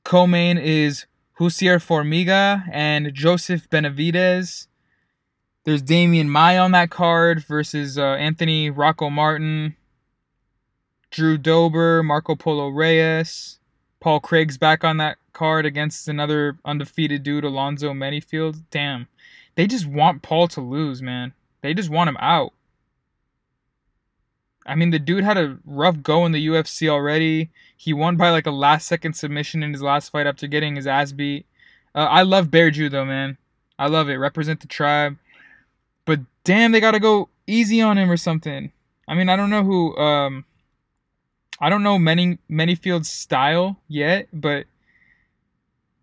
Co-main 0.05 0.57
is 0.57 1.07
Jussier 1.37 1.79
Formiga 1.85 2.62
and 2.71 3.12
Joseph 3.12 3.69
Benavides. 3.71 4.69
There's 5.65 5.83
Damian 5.83 6.31
Maia 6.31 6.61
on 6.61 6.71
that 6.71 6.91
card 6.91 7.45
versus 7.45 7.99
uh, 7.99 8.03
Anthony 8.05 8.71
Rocco 8.71 9.11
Martin, 9.11 9.75
Drew 11.11 11.37
Dober, 11.37 12.05
Marco 12.05 12.37
Polo 12.37 12.69
Reyes. 12.69 13.59
Paul 13.99 14.21
Craig's 14.21 14.59
back 14.59 14.85
on 14.85 14.99
that 14.99 15.19
card 15.33 15.67
against 15.67 16.07
another 16.07 16.57
undefeated 16.65 17.25
dude, 17.25 17.43
Alonzo 17.43 17.93
Menifield. 17.93 18.62
Damn. 18.71 19.09
They 19.57 19.67
just 19.67 19.87
want 19.87 20.23
Paul 20.23 20.47
to 20.47 20.61
lose, 20.61 21.03
man. 21.03 21.33
They 21.62 21.75
just 21.75 21.91
want 21.91 22.09
him 22.09 22.17
out. 22.21 22.53
I 24.66 24.75
mean, 24.75 24.90
the 24.90 24.99
dude 24.99 25.25
had 25.25 25.38
a 25.38 25.59
rough 25.64 26.02
go 26.02 26.25
in 26.25 26.33
the 26.33 26.47
UFC 26.47 26.88
already. 26.88 27.50
He 27.76 27.92
won 27.92 28.16
by 28.16 28.31
like 28.31 28.47
a 28.47 28.52
last 28.52 28.87
second 28.87 29.14
submission 29.14 29.62
in 29.62 29.73
his 29.73 29.83
last 29.83 30.11
fight 30.11 30.26
after 30.26 30.47
getting 30.47 30.76
his 30.76 30.87
ass 30.87 31.12
beat. 31.12 31.47
Uh, 31.95 32.07
I 32.11 32.23
love 32.23 32.50
Bear 32.50 32.71
Jew 32.71 32.88
though, 32.88 33.04
man. 33.04 33.38
I 33.78 33.88
love 33.88 34.09
it. 34.09 34.14
Represent 34.14 34.61
the 34.61 34.69
tribe. 34.69 35.19
But 36.04 36.21
damn, 36.45 36.73
they 36.73 36.81
gotta 36.81 37.00
go 37.00 37.28
easy 37.47 37.81
on 37.81 37.99
him 37.99 38.11
or 38.11 38.16
something. 38.16 38.73
I 39.09 39.14
mean, 39.14 39.28
I 39.28 39.37
don't 39.37 39.50
know 39.50 39.64
who. 39.64 39.97
Um, 39.97 40.45
I 41.61 41.69
don't 41.69 41.83
know 41.83 41.99
many 41.99 42.38
Menifield's 42.49 43.11
style 43.11 43.81
yet, 43.88 44.28
but 44.33 44.66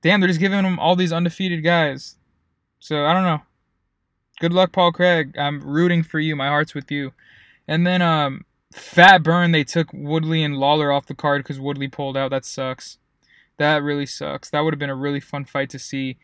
damn, 0.01 0.19
they're 0.19 0.29
just 0.29 0.39
giving 0.39 0.63
him 0.63 0.79
all 0.79 0.95
these 0.95 1.13
undefeated 1.13 1.63
guys. 1.63 2.15
So 2.79 3.05
I 3.05 3.13
don't 3.13 3.23
know. 3.23 3.41
Good 4.39 4.53
luck, 4.53 4.71
Paul 4.71 4.91
Craig. 4.91 5.35
I'm 5.37 5.61
rooting 5.61 6.03
for 6.03 6.19
you. 6.19 6.35
My 6.35 6.47
heart's 6.47 6.73
with 6.73 6.89
you. 6.91 7.11
And 7.67 7.85
then 7.85 8.01
um, 8.01 8.45
Fat 8.71 9.23
Burn, 9.23 9.51
they 9.51 9.63
took 9.63 9.91
Woodley 9.93 10.43
and 10.43 10.57
Lawler 10.57 10.91
off 10.91 11.07
the 11.07 11.15
card 11.15 11.43
because 11.43 11.59
Woodley 11.59 11.87
pulled 11.87 12.15
out. 12.15 12.29
That 12.29 12.45
sucks. 12.45 12.97
That 13.57 13.83
really 13.83 14.05
sucks. 14.05 14.49
That 14.49 14.61
would 14.61 14.73
have 14.73 14.79
been 14.79 14.89
a 14.89 14.95
really 14.95 15.19
fun 15.19 15.45
fight 15.45 15.69
to 15.71 15.79
see. 15.79 16.17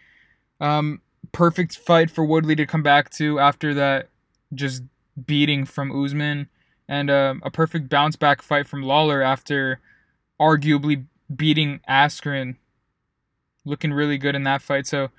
Um, 0.61 1.01
perfect 1.31 1.77
fight 1.77 2.11
for 2.11 2.23
Woodley 2.23 2.55
to 2.55 2.65
come 2.65 2.83
back 2.83 3.09
to 3.11 3.39
after 3.39 3.73
that 3.73 4.09
just 4.53 4.83
beating 5.25 5.65
from 5.65 5.91
Usman, 5.91 6.49
and 6.87 7.09
uh, 7.09 7.35
a 7.43 7.49
perfect 7.49 7.89
bounce 7.89 8.15
back 8.15 8.41
fight 8.41 8.67
from 8.67 8.83
Lawler 8.83 9.21
after 9.21 9.79
arguably 10.39 11.05
beating 11.35 11.79
Askren, 11.89 12.57
looking 13.65 13.91
really 13.91 14.17
good 14.17 14.35
in 14.35 14.43
that 14.43 14.61
fight. 14.61 14.85
So 14.85 15.09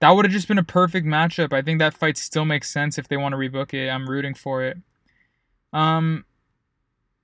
that 0.00 0.10
would 0.10 0.24
have 0.24 0.32
just 0.32 0.48
been 0.48 0.58
a 0.58 0.64
perfect 0.64 1.06
matchup. 1.06 1.52
I 1.52 1.62
think 1.62 1.78
that 1.78 1.94
fight 1.94 2.16
still 2.16 2.44
makes 2.44 2.70
sense 2.70 2.96
if 2.96 3.06
they 3.06 3.16
want 3.16 3.32
to 3.32 3.36
rebook 3.36 3.74
it. 3.74 3.90
I'm 3.90 4.08
rooting 4.08 4.34
for 4.34 4.62
it. 4.64 4.78
Um, 5.72 6.24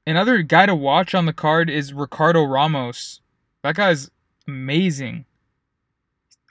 another 0.07 0.43
guy 0.43 0.67
to 0.67 0.75
watch 0.75 1.15
on 1.15 1.27
the 1.27 1.33
card 1.33 1.69
is 1.69 1.93
Ricardo 1.93 2.45
Ramos. 2.45 3.21
That 3.63 3.77
guy's 3.77 4.11
amazing. 4.47 5.25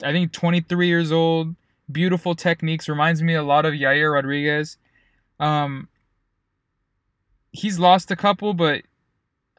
I 0.02 0.12
think 0.12 0.32
23 0.32 0.86
years 0.86 1.10
old, 1.10 1.54
beautiful 1.90 2.34
techniques. 2.34 2.88
Reminds 2.88 3.22
me 3.22 3.34
a 3.34 3.42
lot 3.42 3.64
of 3.64 3.74
Yair 3.74 4.12
Rodriguez. 4.12 4.76
Um, 5.40 5.88
he's 7.52 7.78
lost 7.78 8.10
a 8.10 8.16
couple, 8.16 8.52
but 8.54 8.82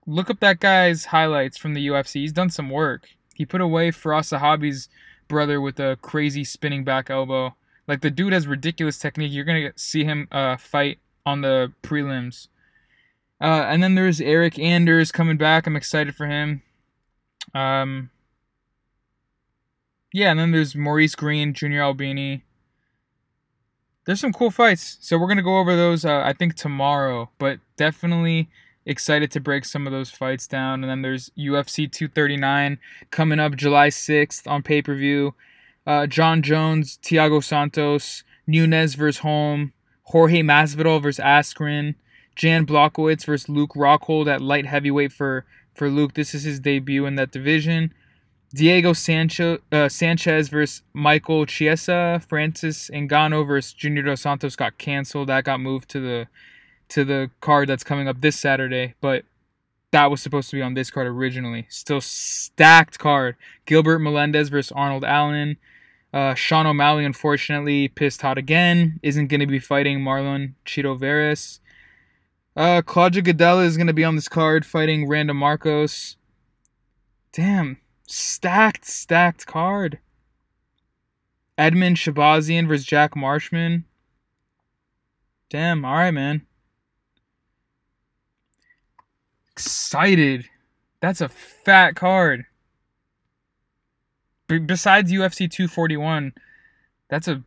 look 0.06 0.30
up 0.30 0.40
that 0.40 0.60
guy's 0.60 1.06
highlights 1.06 1.58
from 1.58 1.74
the 1.74 1.88
UFC. 1.88 2.22
He's 2.22 2.32
done 2.32 2.50
some 2.50 2.70
work. 2.70 3.10
He 3.34 3.46
put 3.46 3.62
away 3.62 3.92
Firas 3.92 4.38
Zahabi's 4.38 4.90
brother 5.28 5.60
with 5.60 5.80
a 5.80 5.98
crazy 6.02 6.44
spinning 6.44 6.84
back 6.84 7.10
elbow. 7.10 7.56
Like 7.88 8.02
the 8.02 8.12
dude 8.12 8.34
has 8.34 8.48
ridiculous 8.48 8.98
technique. 8.98 9.32
You're 9.32 9.46
gonna 9.46 9.72
see 9.76 10.04
him 10.04 10.28
uh, 10.32 10.58
fight 10.58 11.00
on 11.26 11.42
the 11.42 11.74
prelims. 11.84 12.48
Uh, 13.40 13.66
and 13.68 13.84
then 13.84 13.96
there's 13.96 14.20
Eryk 14.20 14.62
Anders 14.62 15.12
coming 15.12 15.38
back. 15.38 15.68
I'm 15.68 15.76
excited 15.76 16.16
for 16.16 16.26
him. 16.26 16.64
Um, 17.54 18.10
yeah, 20.14 20.32
and 20.32 20.40
then 20.40 20.52
there's 20.52 20.76
Maurice 20.76 21.16
Greene, 21.16 21.54
Junior 21.54 21.84
Albini. 21.84 22.44
There's 24.06 24.20
some 24.20 24.34
cool 24.34 24.52
fights. 24.52 24.98
So 25.02 25.18
we're 25.18 25.28
gonna 25.28 25.44
go 25.44 25.60
over 25.60 25.76
those. 25.76 26.06
Uh, 26.06 26.22
I 26.24 26.34
think 26.34 26.56
tomorrow, 26.56 27.30
but 27.38 27.60
definitely 27.76 28.50
excited 28.86 29.30
to 29.32 29.40
break 29.40 29.66
some 29.66 29.86
of 29.86 29.92
those 29.92 30.10
fights 30.10 30.48
down. 30.48 30.84
And 30.84 30.90
then 30.90 31.02
there's 31.02 31.30
UFC 31.38 31.92
239 31.92 32.80
coming 33.12 33.40
up 33.40 33.56
July 33.56 33.90
6th 33.90 34.48
on 34.48 34.64
pay 34.64 34.82
per 34.82 34.96
view. 34.96 35.36
Uh, 35.86 36.08
Jon 36.08 36.42
Jones, 36.42 36.98
Thiago 37.04 37.44
Santos, 37.44 38.24
Nunes 38.48 38.96
versus 38.96 39.20
Holm, 39.20 39.74
Jorge 40.04 40.42
Masvidal 40.42 41.02
versus 41.02 41.24
Askren, 41.24 41.96
Jan 42.38 42.68
Blachowicz 42.68 43.26
versus 43.26 43.50
Luke 43.50 43.74
Rockhold 43.74 44.28
at 44.28 44.42
light 44.42 44.68
heavyweight 44.68 45.12
for 45.12 45.44
for 45.74 45.90
Luke. 45.90 46.14
This 46.14 46.34
is 46.34 46.44
his 46.44 46.60
debut 46.60 47.06
in 47.06 47.16
that 47.16 47.32
division. 47.32 47.94
Diego 48.54 48.94
Sancho, 48.94 49.58
uh, 49.72 49.90
Sanchez 49.90 50.48
versus 50.48 50.84
Michael 50.94 51.46
Chiesa, 51.46 52.22
Francis 52.30 52.90
Ngannou 52.94 53.46
versus 53.46 53.74
Junior 53.74 54.04
Dos 54.04 54.22
Santos 54.22 54.56
got 54.56 54.78
canceled. 54.78 55.28
That 55.28 55.44
got 55.44 55.60
moved 55.60 55.90
to 55.90 56.00
the 56.00 56.28
to 56.90 57.04
the 57.04 57.30
card 57.42 57.68
that's 57.68 57.84
coming 57.84 58.08
up 58.08 58.22
this 58.22 58.40
Saturday, 58.40 58.94
but 59.02 59.26
that 59.92 60.12
was 60.12 60.22
supposed 60.22 60.50
to 60.52 60.56
be 60.56 60.62
on 60.62 60.76
this 60.76 60.92
card 60.92 61.08
originally. 61.08 61.66
Still 61.70 62.02
stacked 62.02 63.00
card. 63.00 63.36
Gilbert 63.66 64.00
Melendez 64.00 64.50
versus 64.50 64.72
Arnold 64.74 65.04
Allen. 65.04 65.58
Uh, 66.14 66.36
Sean 66.36 66.66
O'Malley, 66.68 67.04
unfortunately, 67.04 67.88
pissed 67.88 68.22
hot 68.22 68.38
again. 68.38 69.00
Isn't 69.02 69.28
going 69.28 69.40
to 69.40 69.48
be 69.48 69.60
fighting 69.60 70.00
Marlon 70.00 70.54
Chito 70.66 70.98
Veras. 70.98 71.60
Uh, 72.58 72.82
Claudia 72.82 73.22
Gadelha 73.22 73.66
is 73.66 73.78
going 73.78 73.88
to 73.88 73.94
be 73.94 74.04
on 74.04 74.16
this 74.16 74.28
card 74.28 74.66
fighting 74.66 75.08
Randa 75.08 75.34
Marcos. 75.34 76.18
Damn. 77.32 77.78
Stacked, 78.08 78.84
stacked 78.84 79.46
card. 79.46 80.00
Edmen 81.58 81.96
Shahbazyan 81.96 82.68
versus 82.68 82.86
Jack 82.86 83.16
Marshman. 83.16 83.86
Damn, 85.50 85.86
alright, 85.86 86.14
man. 86.14 86.48
excited. 89.58 90.48
That's 91.02 91.20
a 91.20 91.30
fat 91.30 91.96
card. 91.96 92.46
B- 94.48 94.60
besides 94.60 95.12
UFC 95.12 95.50
241, 95.50 96.34
that's 97.10 97.28
a 97.28 97.44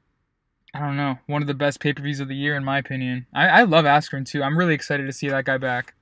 I 0.72 0.78
don't 0.80 0.96
know, 0.96 1.18
one 1.26 1.42
of 1.42 1.48
the 1.48 1.54
best 1.54 1.80
pay 1.80 1.92
per 1.92 2.02
views 2.02 2.20
of 2.20 2.28
the 2.28 2.36
year 2.36 2.56
in 2.56 2.64
my 2.64 2.78
opinion. 2.78 3.26
I, 3.34 3.48
I 3.48 3.62
love 3.64 3.84
Askren 3.84 4.24
too. 4.24 4.42
I'm 4.42 4.56
really 4.56 4.74
excited 4.74 5.06
to 5.06 5.12
see 5.12 5.28
that 5.28 5.44
guy 5.44 5.58
back. 5.58 5.94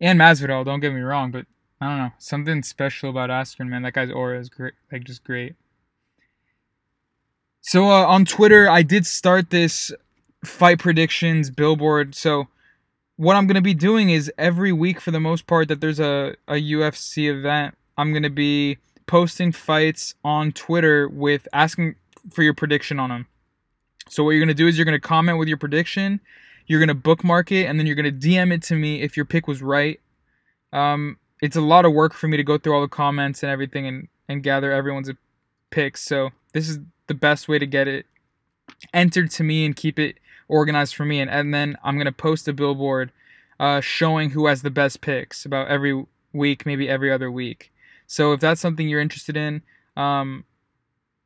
And 0.00 0.18
Masvidal, 0.18 0.64
don't 0.64 0.80
get 0.80 0.92
me 0.92 1.00
wrong, 1.00 1.30
but 1.30 1.46
I 1.80 1.88
don't 1.88 1.98
know, 1.98 2.12
something 2.18 2.62
special 2.62 3.10
about 3.10 3.30
Askren, 3.30 3.68
man. 3.68 3.82
That 3.82 3.94
guy's 3.94 4.10
aura 4.10 4.38
is 4.38 4.48
great, 4.48 4.74
like 4.90 5.04
just 5.04 5.24
great. 5.24 5.56
So 7.60 7.86
uh, 7.86 8.06
on 8.06 8.24
Twitter, 8.24 8.68
I 8.68 8.82
did 8.82 9.06
start 9.06 9.50
this 9.50 9.92
fight 10.44 10.78
predictions 10.78 11.50
billboard. 11.50 12.14
So 12.14 12.48
what 13.16 13.36
I'm 13.36 13.46
gonna 13.46 13.60
be 13.60 13.74
doing 13.74 14.10
is 14.10 14.30
every 14.38 14.72
week 14.72 15.00
for 15.00 15.10
the 15.10 15.20
most 15.20 15.46
part 15.46 15.68
that 15.68 15.80
there's 15.80 16.00
a, 16.00 16.36
a 16.48 16.54
UFC 16.54 17.28
event, 17.28 17.76
I'm 17.96 18.12
gonna 18.12 18.30
be 18.30 18.78
posting 19.06 19.52
fights 19.52 20.14
on 20.24 20.52
Twitter 20.52 21.08
with 21.08 21.46
asking 21.52 21.96
for 22.30 22.42
your 22.42 22.54
prediction 22.54 22.98
on 22.98 23.10
them. 23.10 23.26
So 24.08 24.24
what 24.24 24.30
you're 24.30 24.40
gonna 24.40 24.54
do 24.54 24.66
is 24.66 24.76
you're 24.76 24.84
gonna 24.84 25.00
comment 25.00 25.38
with 25.38 25.48
your 25.48 25.56
prediction, 25.56 26.20
you're 26.66 26.80
gonna 26.80 26.94
bookmark 26.94 27.52
it, 27.52 27.66
and 27.66 27.78
then 27.78 27.86
you're 27.86 27.96
gonna 27.96 28.12
DM 28.12 28.52
it 28.52 28.62
to 28.64 28.74
me 28.74 29.02
if 29.02 29.16
your 29.16 29.26
pick 29.26 29.46
was 29.46 29.62
right. 29.62 30.00
Um, 30.72 31.18
it's 31.40 31.56
a 31.56 31.60
lot 31.60 31.84
of 31.84 31.92
work 31.92 32.14
for 32.14 32.28
me 32.28 32.36
to 32.36 32.44
go 32.44 32.58
through 32.58 32.74
all 32.74 32.80
the 32.80 32.88
comments 32.88 33.42
and 33.42 33.50
everything 33.50 33.86
and 33.86 34.08
and 34.28 34.42
gather 34.42 34.72
everyone's 34.72 35.10
picks. 35.70 36.02
So 36.02 36.30
this 36.52 36.68
is 36.68 36.78
the 37.06 37.14
best 37.14 37.48
way 37.48 37.58
to 37.58 37.66
get 37.66 37.88
it 37.88 38.06
entered 38.92 39.30
to 39.32 39.44
me 39.44 39.64
and 39.64 39.76
keep 39.76 39.98
it 39.98 40.16
organized 40.48 40.94
for 40.94 41.04
me, 41.04 41.20
and, 41.20 41.30
and 41.30 41.52
then 41.52 41.76
I'm 41.84 41.98
gonna 41.98 42.12
post 42.12 42.48
a 42.48 42.52
billboard 42.52 43.12
uh, 43.60 43.80
showing 43.80 44.30
who 44.30 44.46
has 44.46 44.62
the 44.62 44.70
best 44.70 45.00
picks 45.00 45.44
about 45.44 45.68
every 45.68 46.04
week, 46.32 46.66
maybe 46.66 46.88
every 46.88 47.12
other 47.12 47.30
week. 47.30 47.72
So 48.06 48.32
if 48.32 48.40
that's 48.40 48.60
something 48.60 48.88
you're 48.88 49.00
interested 49.00 49.36
in, 49.36 49.62
um, 49.96 50.44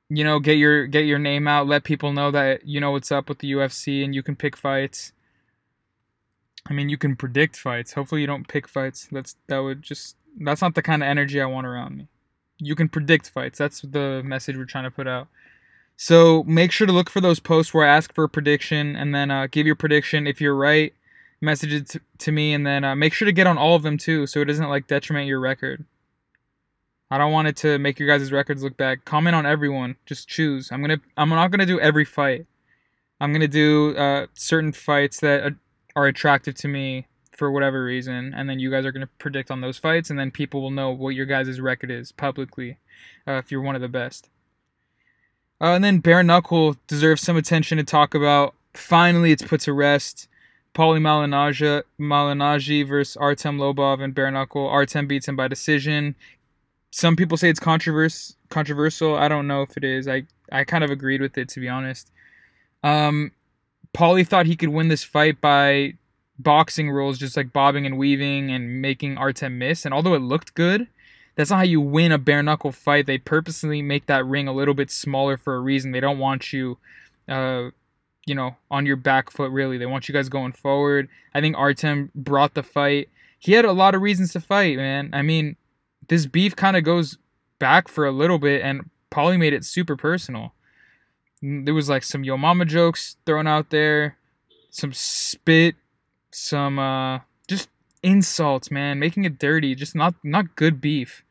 you 0.08 0.24
know, 0.24 0.38
get 0.38 0.56
your 0.56 0.86
get 0.86 1.06
your 1.06 1.18
name 1.18 1.48
out, 1.48 1.66
let 1.66 1.84
people 1.84 2.12
know 2.12 2.30
that 2.30 2.66
you 2.66 2.80
know 2.80 2.92
what's 2.92 3.12
up 3.12 3.28
with 3.28 3.38
the 3.38 3.52
UFC, 3.52 4.04
and 4.04 4.14
you 4.14 4.22
can 4.22 4.36
pick 4.36 4.56
fights. 4.56 5.12
I 6.68 6.72
mean, 6.72 6.88
you 6.88 6.98
can 6.98 7.16
predict 7.16 7.56
fights. 7.56 7.92
Hopefully, 7.92 8.20
you 8.20 8.26
don't 8.26 8.48
pick 8.48 8.68
fights. 8.68 9.08
That's 9.10 9.36
that 9.48 9.58
would 9.58 9.82
just 9.82 10.16
that's 10.38 10.62
not 10.62 10.74
the 10.74 10.82
kind 10.82 11.02
of 11.02 11.08
energy 11.08 11.40
I 11.40 11.46
want 11.46 11.66
around 11.66 11.96
me. 11.96 12.08
You 12.58 12.74
can 12.74 12.88
predict 12.88 13.30
fights. 13.30 13.58
That's 13.58 13.80
the 13.80 14.22
message 14.24 14.56
we're 14.56 14.64
trying 14.64 14.84
to 14.84 14.90
put 14.90 15.06
out. 15.06 15.28
So 15.96 16.44
make 16.44 16.72
sure 16.72 16.86
to 16.86 16.92
look 16.92 17.08
for 17.08 17.20
those 17.20 17.40
posts 17.40 17.72
where 17.72 17.86
I 17.86 17.96
ask 17.96 18.14
for 18.14 18.24
a 18.24 18.28
prediction 18.28 18.96
and 18.96 19.14
then 19.14 19.30
uh, 19.30 19.48
give 19.50 19.66
your 19.66 19.76
prediction. 19.76 20.26
If 20.26 20.40
you're 20.40 20.54
right, 20.54 20.92
message 21.40 21.72
it 21.72 21.88
to, 21.90 22.00
to 22.18 22.32
me 22.32 22.52
and 22.52 22.66
then 22.66 22.84
uh, 22.84 22.94
make 22.94 23.14
sure 23.14 23.26
to 23.26 23.32
get 23.32 23.46
on 23.46 23.58
all 23.58 23.76
of 23.76 23.82
them 23.82 23.96
too 23.96 24.26
so 24.26 24.40
it 24.40 24.46
doesn't 24.46 24.68
like 24.68 24.86
detriment 24.86 25.26
your 25.26 25.40
record. 25.40 25.84
I 27.10 27.18
don't 27.18 27.32
want 27.32 27.48
it 27.48 27.56
to 27.58 27.78
make 27.78 27.98
your 27.98 28.08
guys' 28.08 28.32
records 28.32 28.62
look 28.62 28.76
bad. 28.76 29.04
Comment 29.04 29.36
on 29.36 29.46
everyone. 29.46 29.96
Just 30.06 30.28
choose. 30.28 30.70
I'm 30.72 30.80
gonna. 30.80 31.00
I'm 31.16 31.28
not 31.28 31.50
gonna 31.50 31.66
do 31.66 31.78
every 31.80 32.04
fight. 32.04 32.46
I'm 33.20 33.32
gonna 33.32 33.48
do 33.48 33.96
uh, 33.96 34.26
certain 34.34 34.72
fights 34.72 35.20
that 35.20 35.54
are 35.94 36.06
attractive 36.06 36.54
to 36.56 36.68
me 36.68 37.06
for 37.36 37.50
whatever 37.50 37.84
reason, 37.84 38.34
and 38.34 38.48
then 38.48 38.58
you 38.58 38.70
guys 38.70 38.84
are 38.84 38.92
gonna 38.92 39.08
predict 39.18 39.50
on 39.50 39.60
those 39.60 39.78
fights, 39.78 40.10
and 40.10 40.18
then 40.18 40.30
people 40.30 40.60
will 40.60 40.70
know 40.70 40.90
what 40.90 41.14
your 41.14 41.26
guys' 41.26 41.60
record 41.60 41.90
is 41.90 42.10
publicly, 42.12 42.78
uh, 43.28 43.32
if 43.32 43.50
you're 43.52 43.62
one 43.62 43.76
of 43.76 43.82
the 43.82 43.88
best. 43.88 44.28
Uh, 45.60 45.72
and 45.72 45.84
then 45.84 46.00
Bare 46.00 46.22
Knuckle 46.22 46.76
deserves 46.86 47.22
some 47.22 47.36
attention 47.36 47.78
to 47.78 47.84
talk 47.84 48.14
about. 48.14 48.54
Finally, 48.74 49.32
it's 49.32 49.42
put 49.42 49.60
to 49.60 49.72
rest. 49.72 50.28
Paulie 50.74 51.00
Malignaggi 51.98 52.86
versus 52.86 53.16
Artem 53.16 53.56
Lobov 53.56 54.02
and 54.02 54.14
Bare 54.14 54.30
Knuckle. 54.30 54.68
Artem 54.68 55.06
beats 55.06 55.26
him 55.26 55.34
by 55.34 55.48
decision. 55.48 56.14
Some 56.90 57.16
people 57.16 57.36
say 57.36 57.48
it's 57.48 57.60
controversial. 57.60 58.36
Controversial. 58.48 59.16
I 59.16 59.28
don't 59.28 59.46
know 59.46 59.62
if 59.62 59.76
it 59.76 59.84
is. 59.84 60.08
I 60.08 60.24
I 60.52 60.64
kind 60.64 60.84
of 60.84 60.90
agreed 60.90 61.20
with 61.20 61.36
it 61.36 61.48
to 61.50 61.60
be 61.60 61.68
honest. 61.68 62.10
Um, 62.82 63.32
Paulie 63.92 64.26
thought 64.26 64.46
he 64.46 64.56
could 64.56 64.68
win 64.68 64.88
this 64.88 65.02
fight 65.02 65.40
by 65.40 65.94
boxing 66.38 66.90
rules, 66.90 67.18
just 67.18 67.36
like 67.36 67.52
bobbing 67.52 67.86
and 67.86 67.98
weaving 67.98 68.50
and 68.50 68.80
making 68.80 69.16
Artem 69.18 69.58
miss. 69.58 69.84
And 69.84 69.94
although 69.94 70.14
it 70.14 70.20
looked 70.20 70.54
good, 70.54 70.86
that's 71.34 71.50
not 71.50 71.56
how 71.56 71.62
you 71.64 71.80
win 71.80 72.12
a 72.12 72.18
bare 72.18 72.42
knuckle 72.42 72.72
fight. 72.72 73.06
They 73.06 73.18
purposely 73.18 73.82
make 73.82 74.06
that 74.06 74.24
ring 74.26 74.48
a 74.48 74.52
little 74.52 74.74
bit 74.74 74.90
smaller 74.90 75.36
for 75.36 75.54
a 75.54 75.60
reason. 75.60 75.92
They 75.92 76.00
don't 76.00 76.18
want 76.18 76.52
you, 76.52 76.78
uh, 77.28 77.70
you 78.26 78.34
know, 78.34 78.56
on 78.70 78.86
your 78.86 78.96
back 78.96 79.30
foot. 79.30 79.50
Really, 79.50 79.78
they 79.78 79.86
want 79.86 80.08
you 80.08 80.12
guys 80.12 80.28
going 80.28 80.52
forward. 80.52 81.08
I 81.34 81.40
think 81.40 81.56
Artem 81.56 82.10
brought 82.14 82.54
the 82.54 82.62
fight. 82.62 83.08
He 83.38 83.52
had 83.52 83.64
a 83.64 83.72
lot 83.72 83.94
of 83.94 84.02
reasons 84.02 84.32
to 84.32 84.40
fight, 84.40 84.76
man. 84.76 85.10
I 85.12 85.22
mean, 85.22 85.56
this 86.08 86.26
beef 86.26 86.56
kind 86.56 86.76
of 86.76 86.84
goes 86.84 87.18
back 87.58 87.88
for 87.88 88.06
a 88.06 88.12
little 88.12 88.38
bit, 88.38 88.62
and 88.62 88.90
Paulie 89.10 89.38
made 89.38 89.52
it 89.52 89.64
super 89.64 89.96
personal. 89.96 90.52
There 91.42 91.74
was 91.74 91.88
like 91.88 92.02
some 92.02 92.24
yo 92.24 92.36
mama 92.36 92.64
jokes 92.64 93.16
thrown 93.26 93.46
out 93.46 93.70
there, 93.70 94.16
some 94.70 94.92
spit, 94.92 95.74
some 96.30 96.78
uh, 96.78 97.20
just 97.46 97.68
insults, 98.02 98.70
man, 98.70 98.98
making 98.98 99.24
it 99.24 99.38
dirty. 99.38 99.74
Just 99.74 99.94
not 99.94 100.14
not 100.22 100.56
good 100.56 100.80
beef. 100.80 101.22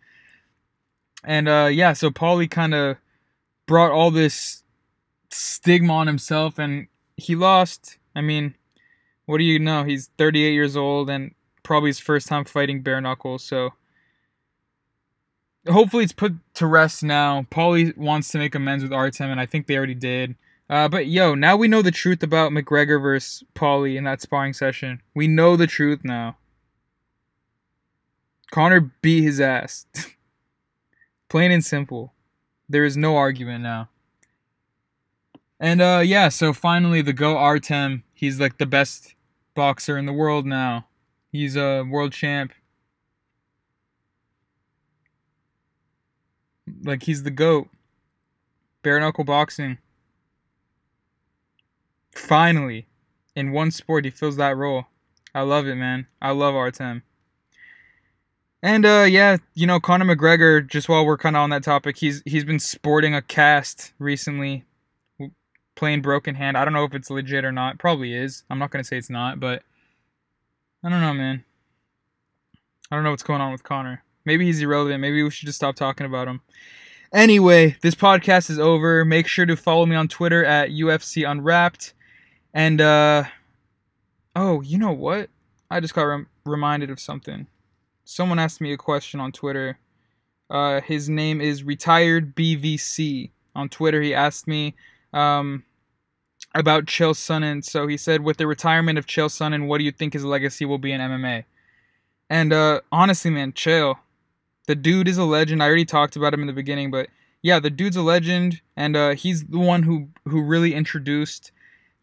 And 1.24 1.50
uh, 1.50 1.70
yeah, 1.72 1.94
so 1.94 2.12
Paulie 2.12 2.50
kind 2.50 2.74
of 2.74 2.98
brought 3.66 3.92
all 3.92 4.12
this 4.12 4.64
stigma 5.32 5.94
on 5.94 6.08
himself, 6.08 6.60
and 6.60 6.88
he 7.18 7.36
lost. 7.36 7.98
I 8.16 8.22
mean, 8.22 8.56
what 9.26 9.40
do 9.40 9.44
you 9.44 9.60
know? 9.60 9.84
He's 9.84 10.10
38 10.18 10.54
years 10.54 10.78
old 10.78 11.10
and 11.10 11.34
probably 11.64 11.90
his 11.90 12.00
first 12.00 12.28
time 12.28 12.46
fighting 12.46 12.82
bare 12.82 13.02
knuckles. 13.02 13.44
So 13.44 13.74
hopefully 15.67 16.04
it's 16.04 16.13
put 16.13 16.34
to 16.56 16.67
rest 16.67 17.04
now. 17.04 17.45
Paulie 17.51 17.95
wants 17.97 18.30
to 18.30 18.38
make 18.38 18.56
amends 18.56 18.84
with 18.84 18.93
Artem, 18.93 19.32
and 19.32 19.39
I 19.39 19.45
think 19.45 19.67
they 19.67 19.78
already 19.78 19.95
did. 19.95 20.36
Uh, 20.69 20.88
but 20.88 21.08
yo, 21.08 21.36
now 21.36 21.56
we 21.56 21.67
know 21.67 21.82
the 21.82 21.91
truth 21.91 22.23
about 22.23 22.51
McGregor 22.51 23.01
versus 23.01 23.43
Paulie 23.54 23.97
in 23.97 24.04
that 24.06 24.21
sparring 24.21 24.54
session. 24.54 25.01
We 25.13 25.28
know 25.28 25.56
the 25.56 25.67
truth 25.67 25.99
now. 26.04 26.38
Conor 28.51 28.91
beat 29.01 29.23
his 29.23 29.39
ass. 29.39 29.86
Plain 31.30 31.51
and 31.51 31.63
simple. 31.63 32.13
There 32.67 32.86
is 32.86 32.97
no 32.97 33.15
argument 33.15 33.63
now. 33.63 33.89
And 35.60 35.82
uh 35.82 36.01
yeah, 36.04 36.30
so 36.30 36.51
finally 36.51 37.01
the 37.01 37.13
Go 37.13 37.38
Artem, 37.38 38.04
he's 38.13 38.39
like 38.39 38.58
the 38.58 38.65
best 38.65 39.13
boxer 39.54 39.97
in 39.97 40.06
the 40.06 40.13
world 40.13 40.45
now. 40.45 40.88
He's 41.32 41.56
a 41.56 41.84
world 41.84 42.12
champ. 42.13 42.54
Like 46.84 47.04
he's 47.04 47.23
the 47.23 47.32
GOAT. 47.32 47.67
Bare 48.82 48.99
knuckle 48.99 49.23
boxing. 49.23 49.78
Finally, 52.13 52.88
in 53.36 53.51
one 53.51 53.71
sport 53.71 54.06
he 54.06 54.12
fills 54.12 54.38
that 54.38 54.56
role. 54.56 54.86
I 55.34 55.41
love 55.41 55.67
it, 55.67 55.75
man. 55.75 56.08
I 56.21 56.32
love 56.32 56.56
Artem. 56.56 57.04
And 58.63 58.86
uh 58.86 59.06
yeah, 59.08 59.38
you 59.54 59.67
know, 59.67 59.80
Conor 59.80 60.06
McGregor, 60.15 60.65
just 60.65 60.88
while 60.89 61.06
we're 61.06 61.17
kinda 61.17 61.39
on 61.39 61.49
that 61.49 61.63
topic, 61.63 61.97
he's 61.97 62.23
he's 62.25 62.45
been 62.45 62.60
sporting 62.60 63.13
a 63.13 63.21
cast 63.21 63.93
recently 63.99 64.63
playing 65.75 66.01
broken 66.01 66.36
hand. 66.36 66.58
I 66.58 66.63
don't 66.63 66.73
know 66.73 66.86
if 66.86 66.95
it's 66.95 67.10
legit 67.10 67.43
or 67.43 67.51
not. 67.51 67.78
Probably 67.78 68.13
is. 68.13 68.43
I'm 68.49 68.60
not 68.60 68.71
gonna 68.71 68.84
say 68.84 68.97
it's 68.97 69.10
not, 69.10 69.39
but 69.39 69.62
I 70.84 70.89
don't 70.89 71.01
know, 71.01 71.13
man. 71.13 71.43
I 72.89 72.95
don't 72.95 73.04
know 73.04 73.12
what's 73.12 73.23
going 73.23 73.41
on 73.41 73.51
with 73.51 73.63
Conor. 73.63 74.05
Maybe 74.26 74.46
he's 74.46 74.62
irrelevant. 74.62 75.00
Maybe 75.02 75.24
we 75.24 75.30
should 75.30 75.46
just 75.46 75.58
stop 75.58 75.76
talking 75.76 76.06
about 76.06 76.28
him. 76.28 76.42
Anyway, 77.14 77.78
this 77.82 77.96
podcast 77.96 78.50
is 78.50 78.60
over. 78.60 79.06
Make 79.06 79.28
sure 79.28 79.46
to 79.46 79.56
follow 79.56 79.86
me 79.86 79.96
on 79.96 80.08
Twitter 80.08 80.44
at 80.44 80.72
UFC 80.72 81.30
Unwrapped. 81.30 81.94
And 82.54 82.82
uh 82.82 83.26
oh, 84.36 84.62
you 84.62 84.78
know 84.78 84.92
what? 84.92 85.30
I 85.70 85.80
just 85.80 85.94
got 85.94 86.04
rem- 86.04 86.28
reminded 86.46 86.90
of 86.90 87.00
something. 87.00 87.48
Someone 88.04 88.40
asked 88.40 88.62
me 88.62 88.74
a 88.74 88.78
question 88.78 89.20
on 89.20 89.32
Twitter. 89.32 89.80
Uh, 90.50 90.82
his 90.82 91.10
name 91.10 91.42
is 91.42 91.64
retired 91.64 92.36
BVC 92.36 93.32
on 93.56 93.70
Twitter. 93.70 94.02
He 94.02 94.14
asked 94.14 94.48
me 94.48 94.76
um, 95.12 95.64
about 96.54 96.86
Chael 96.86 97.14
Sonnen. 97.14 97.64
So 97.64 97.88
he 97.88 97.98
said, 97.98 98.22
with 98.22 98.38
the 98.38 98.46
retirement 98.46 99.00
of 99.00 99.08
Chael 99.08 99.30
Sonnen, 99.30 99.68
what 99.68 99.80
do 99.80 99.84
you 99.84 99.92
think 99.92 100.14
his 100.14 100.24
legacy 100.24 100.66
will 100.66 100.78
be 100.78 100.92
in 100.92 101.02
MMA? 101.02 101.46
And 102.30 102.54
uh, 102.54 102.82
honestly, 102.92 103.32
man, 103.32 103.54
Chael, 103.54 103.98
the 104.67 104.75
dude 104.75 105.08
is 105.08 105.17
a 105.17 105.23
legend. 105.23 105.62
I 105.62 105.67
already 105.67 105.86
talked 105.86 106.15
about 106.15 106.34
him 106.34 106.41
in 106.41 106.47
the 106.47 106.54
beginning, 106.54 106.91
but 106.91 107.10
yeah, 107.41 107.60
the 107.60 107.69
dude's 107.69 107.95
a 107.95 108.01
legend, 108.01 108.62
and 108.75 108.95
uh, 108.95 109.15
he's 109.15 109.45
the 109.45 109.60
one 109.60 109.84
who 109.84 110.10
who 110.28 110.41
really 110.41 110.73
introduced 110.73 111.51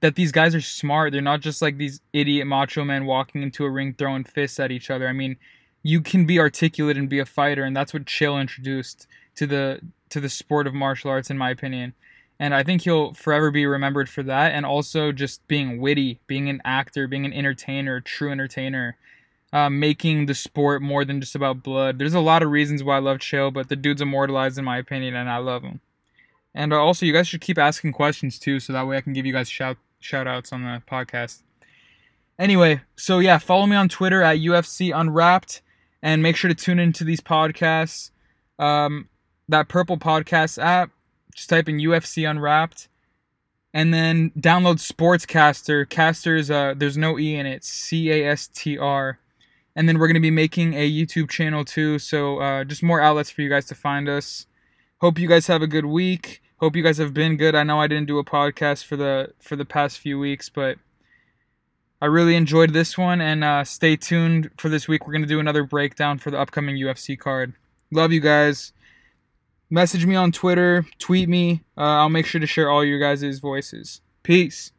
that 0.00 0.14
these 0.14 0.32
guys 0.32 0.54
are 0.54 0.60
smart. 0.60 1.12
They're 1.12 1.22
not 1.22 1.40
just 1.40 1.62
like 1.62 1.78
these 1.78 2.00
idiot 2.12 2.46
macho 2.46 2.84
men 2.84 3.06
walking 3.06 3.42
into 3.42 3.64
a 3.64 3.70
ring 3.70 3.94
throwing 3.96 4.24
fists 4.24 4.60
at 4.60 4.72
each 4.72 4.90
other. 4.90 5.08
I 5.08 5.12
mean, 5.12 5.36
you 5.82 6.00
can 6.00 6.26
be 6.26 6.38
articulate 6.38 6.96
and 6.96 7.08
be 7.08 7.18
a 7.18 7.26
fighter, 7.26 7.64
and 7.64 7.76
that's 7.76 7.92
what 7.92 8.04
Chael 8.04 8.40
introduced 8.40 9.06
to 9.36 9.46
the 9.46 9.80
to 10.10 10.20
the 10.20 10.28
sport 10.28 10.66
of 10.66 10.74
martial 10.74 11.10
arts, 11.10 11.30
in 11.30 11.38
my 11.38 11.50
opinion 11.50 11.94
and 12.42 12.56
I 12.56 12.64
think 12.64 12.82
he'll 12.82 13.14
forever 13.14 13.52
be 13.52 13.66
remembered 13.66 14.08
for 14.08 14.24
that, 14.24 14.50
and 14.50 14.66
also 14.66 15.12
just 15.12 15.46
being 15.46 15.80
witty, 15.80 16.18
being 16.26 16.48
an 16.48 16.60
actor, 16.64 17.06
being 17.06 17.24
an 17.24 17.32
entertainer, 17.32 18.00
true 18.00 18.32
entertainer, 18.32 18.96
uh, 19.52 19.68
making 19.68 20.26
the 20.26 20.34
sport 20.34 20.80
more 20.80 21.04
than 21.04 21.20
just 21.20 21.34
about 21.34 21.62
blood. 21.62 21.98
There's 21.98 22.14
a 22.14 22.20
lot 22.20 22.42
of 22.42 22.50
reasons 22.50 22.82
why 22.82 22.96
I 22.96 23.00
love 23.00 23.18
Chael, 23.18 23.52
but 23.52 23.68
the 23.68 23.76
dude's 23.76 24.00
immortalized 24.00 24.58
in 24.58 24.64
my 24.64 24.78
opinion, 24.78 25.14
and 25.14 25.28
I 25.28 25.38
love 25.38 25.62
him. 25.62 25.80
And 26.54 26.72
uh, 26.72 26.80
also, 26.80 27.06
you 27.06 27.12
guys 27.12 27.28
should 27.28 27.40
keep 27.40 27.58
asking 27.58 27.92
questions 27.92 28.38
too, 28.38 28.60
so 28.60 28.72
that 28.72 28.86
way 28.86 28.96
I 28.96 29.00
can 29.00 29.12
give 29.12 29.26
you 29.26 29.32
guys 29.32 29.48
shout 29.48 29.76
shout 30.00 30.26
outs 30.26 30.52
on 30.52 30.62
the 30.62 30.82
podcast. 30.90 31.42
Anyway, 32.38 32.80
so 32.96 33.18
yeah, 33.18 33.38
follow 33.38 33.66
me 33.66 33.76
on 33.76 33.88
Twitter 33.88 34.22
at 34.22 34.38
UFC 34.38 34.98
Unwrapped, 34.98 35.62
and 36.02 36.22
make 36.22 36.36
sure 36.36 36.48
to 36.48 36.54
tune 36.54 36.78
into 36.78 37.04
these 37.04 37.20
podcasts. 37.20 38.10
Um, 38.58 39.08
that 39.48 39.68
Purple 39.68 39.98
Podcast 39.98 40.62
app 40.62 40.90
just 41.34 41.48
type 41.48 41.68
in 41.68 41.76
UFC 41.76 42.28
Unwrapped, 42.28 42.88
and 43.74 43.92
then 43.92 44.30
download 44.38 44.76
Sportscastr. 44.76 45.86
Caster's 45.86 46.50
uh, 46.50 46.74
there's 46.76 46.96
no 46.96 47.18
e 47.18 47.36
in 47.36 47.46
it. 47.46 47.64
C 47.64 48.10
A 48.10 48.30
S 48.30 48.48
T 48.48 48.78
R. 48.78 49.18
And 49.74 49.88
then 49.88 49.98
we're 49.98 50.06
gonna 50.06 50.20
be 50.20 50.30
making 50.30 50.74
a 50.74 50.90
YouTube 50.90 51.30
channel 51.30 51.64
too, 51.64 51.98
so 51.98 52.38
uh, 52.38 52.64
just 52.64 52.82
more 52.82 53.00
outlets 53.00 53.30
for 53.30 53.42
you 53.42 53.48
guys 53.48 53.66
to 53.66 53.74
find 53.74 54.08
us. 54.08 54.46
Hope 55.00 55.18
you 55.18 55.28
guys 55.28 55.46
have 55.46 55.62
a 55.62 55.66
good 55.66 55.86
week. 55.86 56.42
Hope 56.58 56.76
you 56.76 56.82
guys 56.82 56.98
have 56.98 57.14
been 57.14 57.36
good. 57.36 57.54
I 57.54 57.62
know 57.64 57.80
I 57.80 57.86
didn't 57.86 58.06
do 58.06 58.18
a 58.18 58.24
podcast 58.24 58.84
for 58.84 58.96
the 58.96 59.32
for 59.40 59.56
the 59.56 59.64
past 59.64 59.98
few 59.98 60.18
weeks, 60.18 60.48
but 60.48 60.78
I 62.00 62.06
really 62.06 62.36
enjoyed 62.36 62.72
this 62.72 62.98
one. 62.98 63.20
And 63.20 63.42
uh, 63.42 63.64
stay 63.64 63.96
tuned 63.96 64.50
for 64.58 64.68
this 64.68 64.86
week. 64.86 65.06
We're 65.06 65.14
gonna 65.14 65.26
do 65.26 65.40
another 65.40 65.64
breakdown 65.64 66.18
for 66.18 66.30
the 66.30 66.38
upcoming 66.38 66.76
UFC 66.76 67.18
card. 67.18 67.54
Love 67.90 68.12
you 68.12 68.20
guys 68.20 68.72
message 69.72 70.04
me 70.04 70.14
on 70.14 70.30
Twitter, 70.30 70.86
tweet 70.98 71.28
me. 71.28 71.64
Uh, 71.76 72.04
I'll 72.04 72.10
make 72.10 72.26
sure 72.26 72.40
to 72.40 72.46
share 72.46 72.70
all 72.70 72.84
your 72.84 73.00
guys' 73.00 73.38
voices. 73.38 74.02
Peace. 74.22 74.70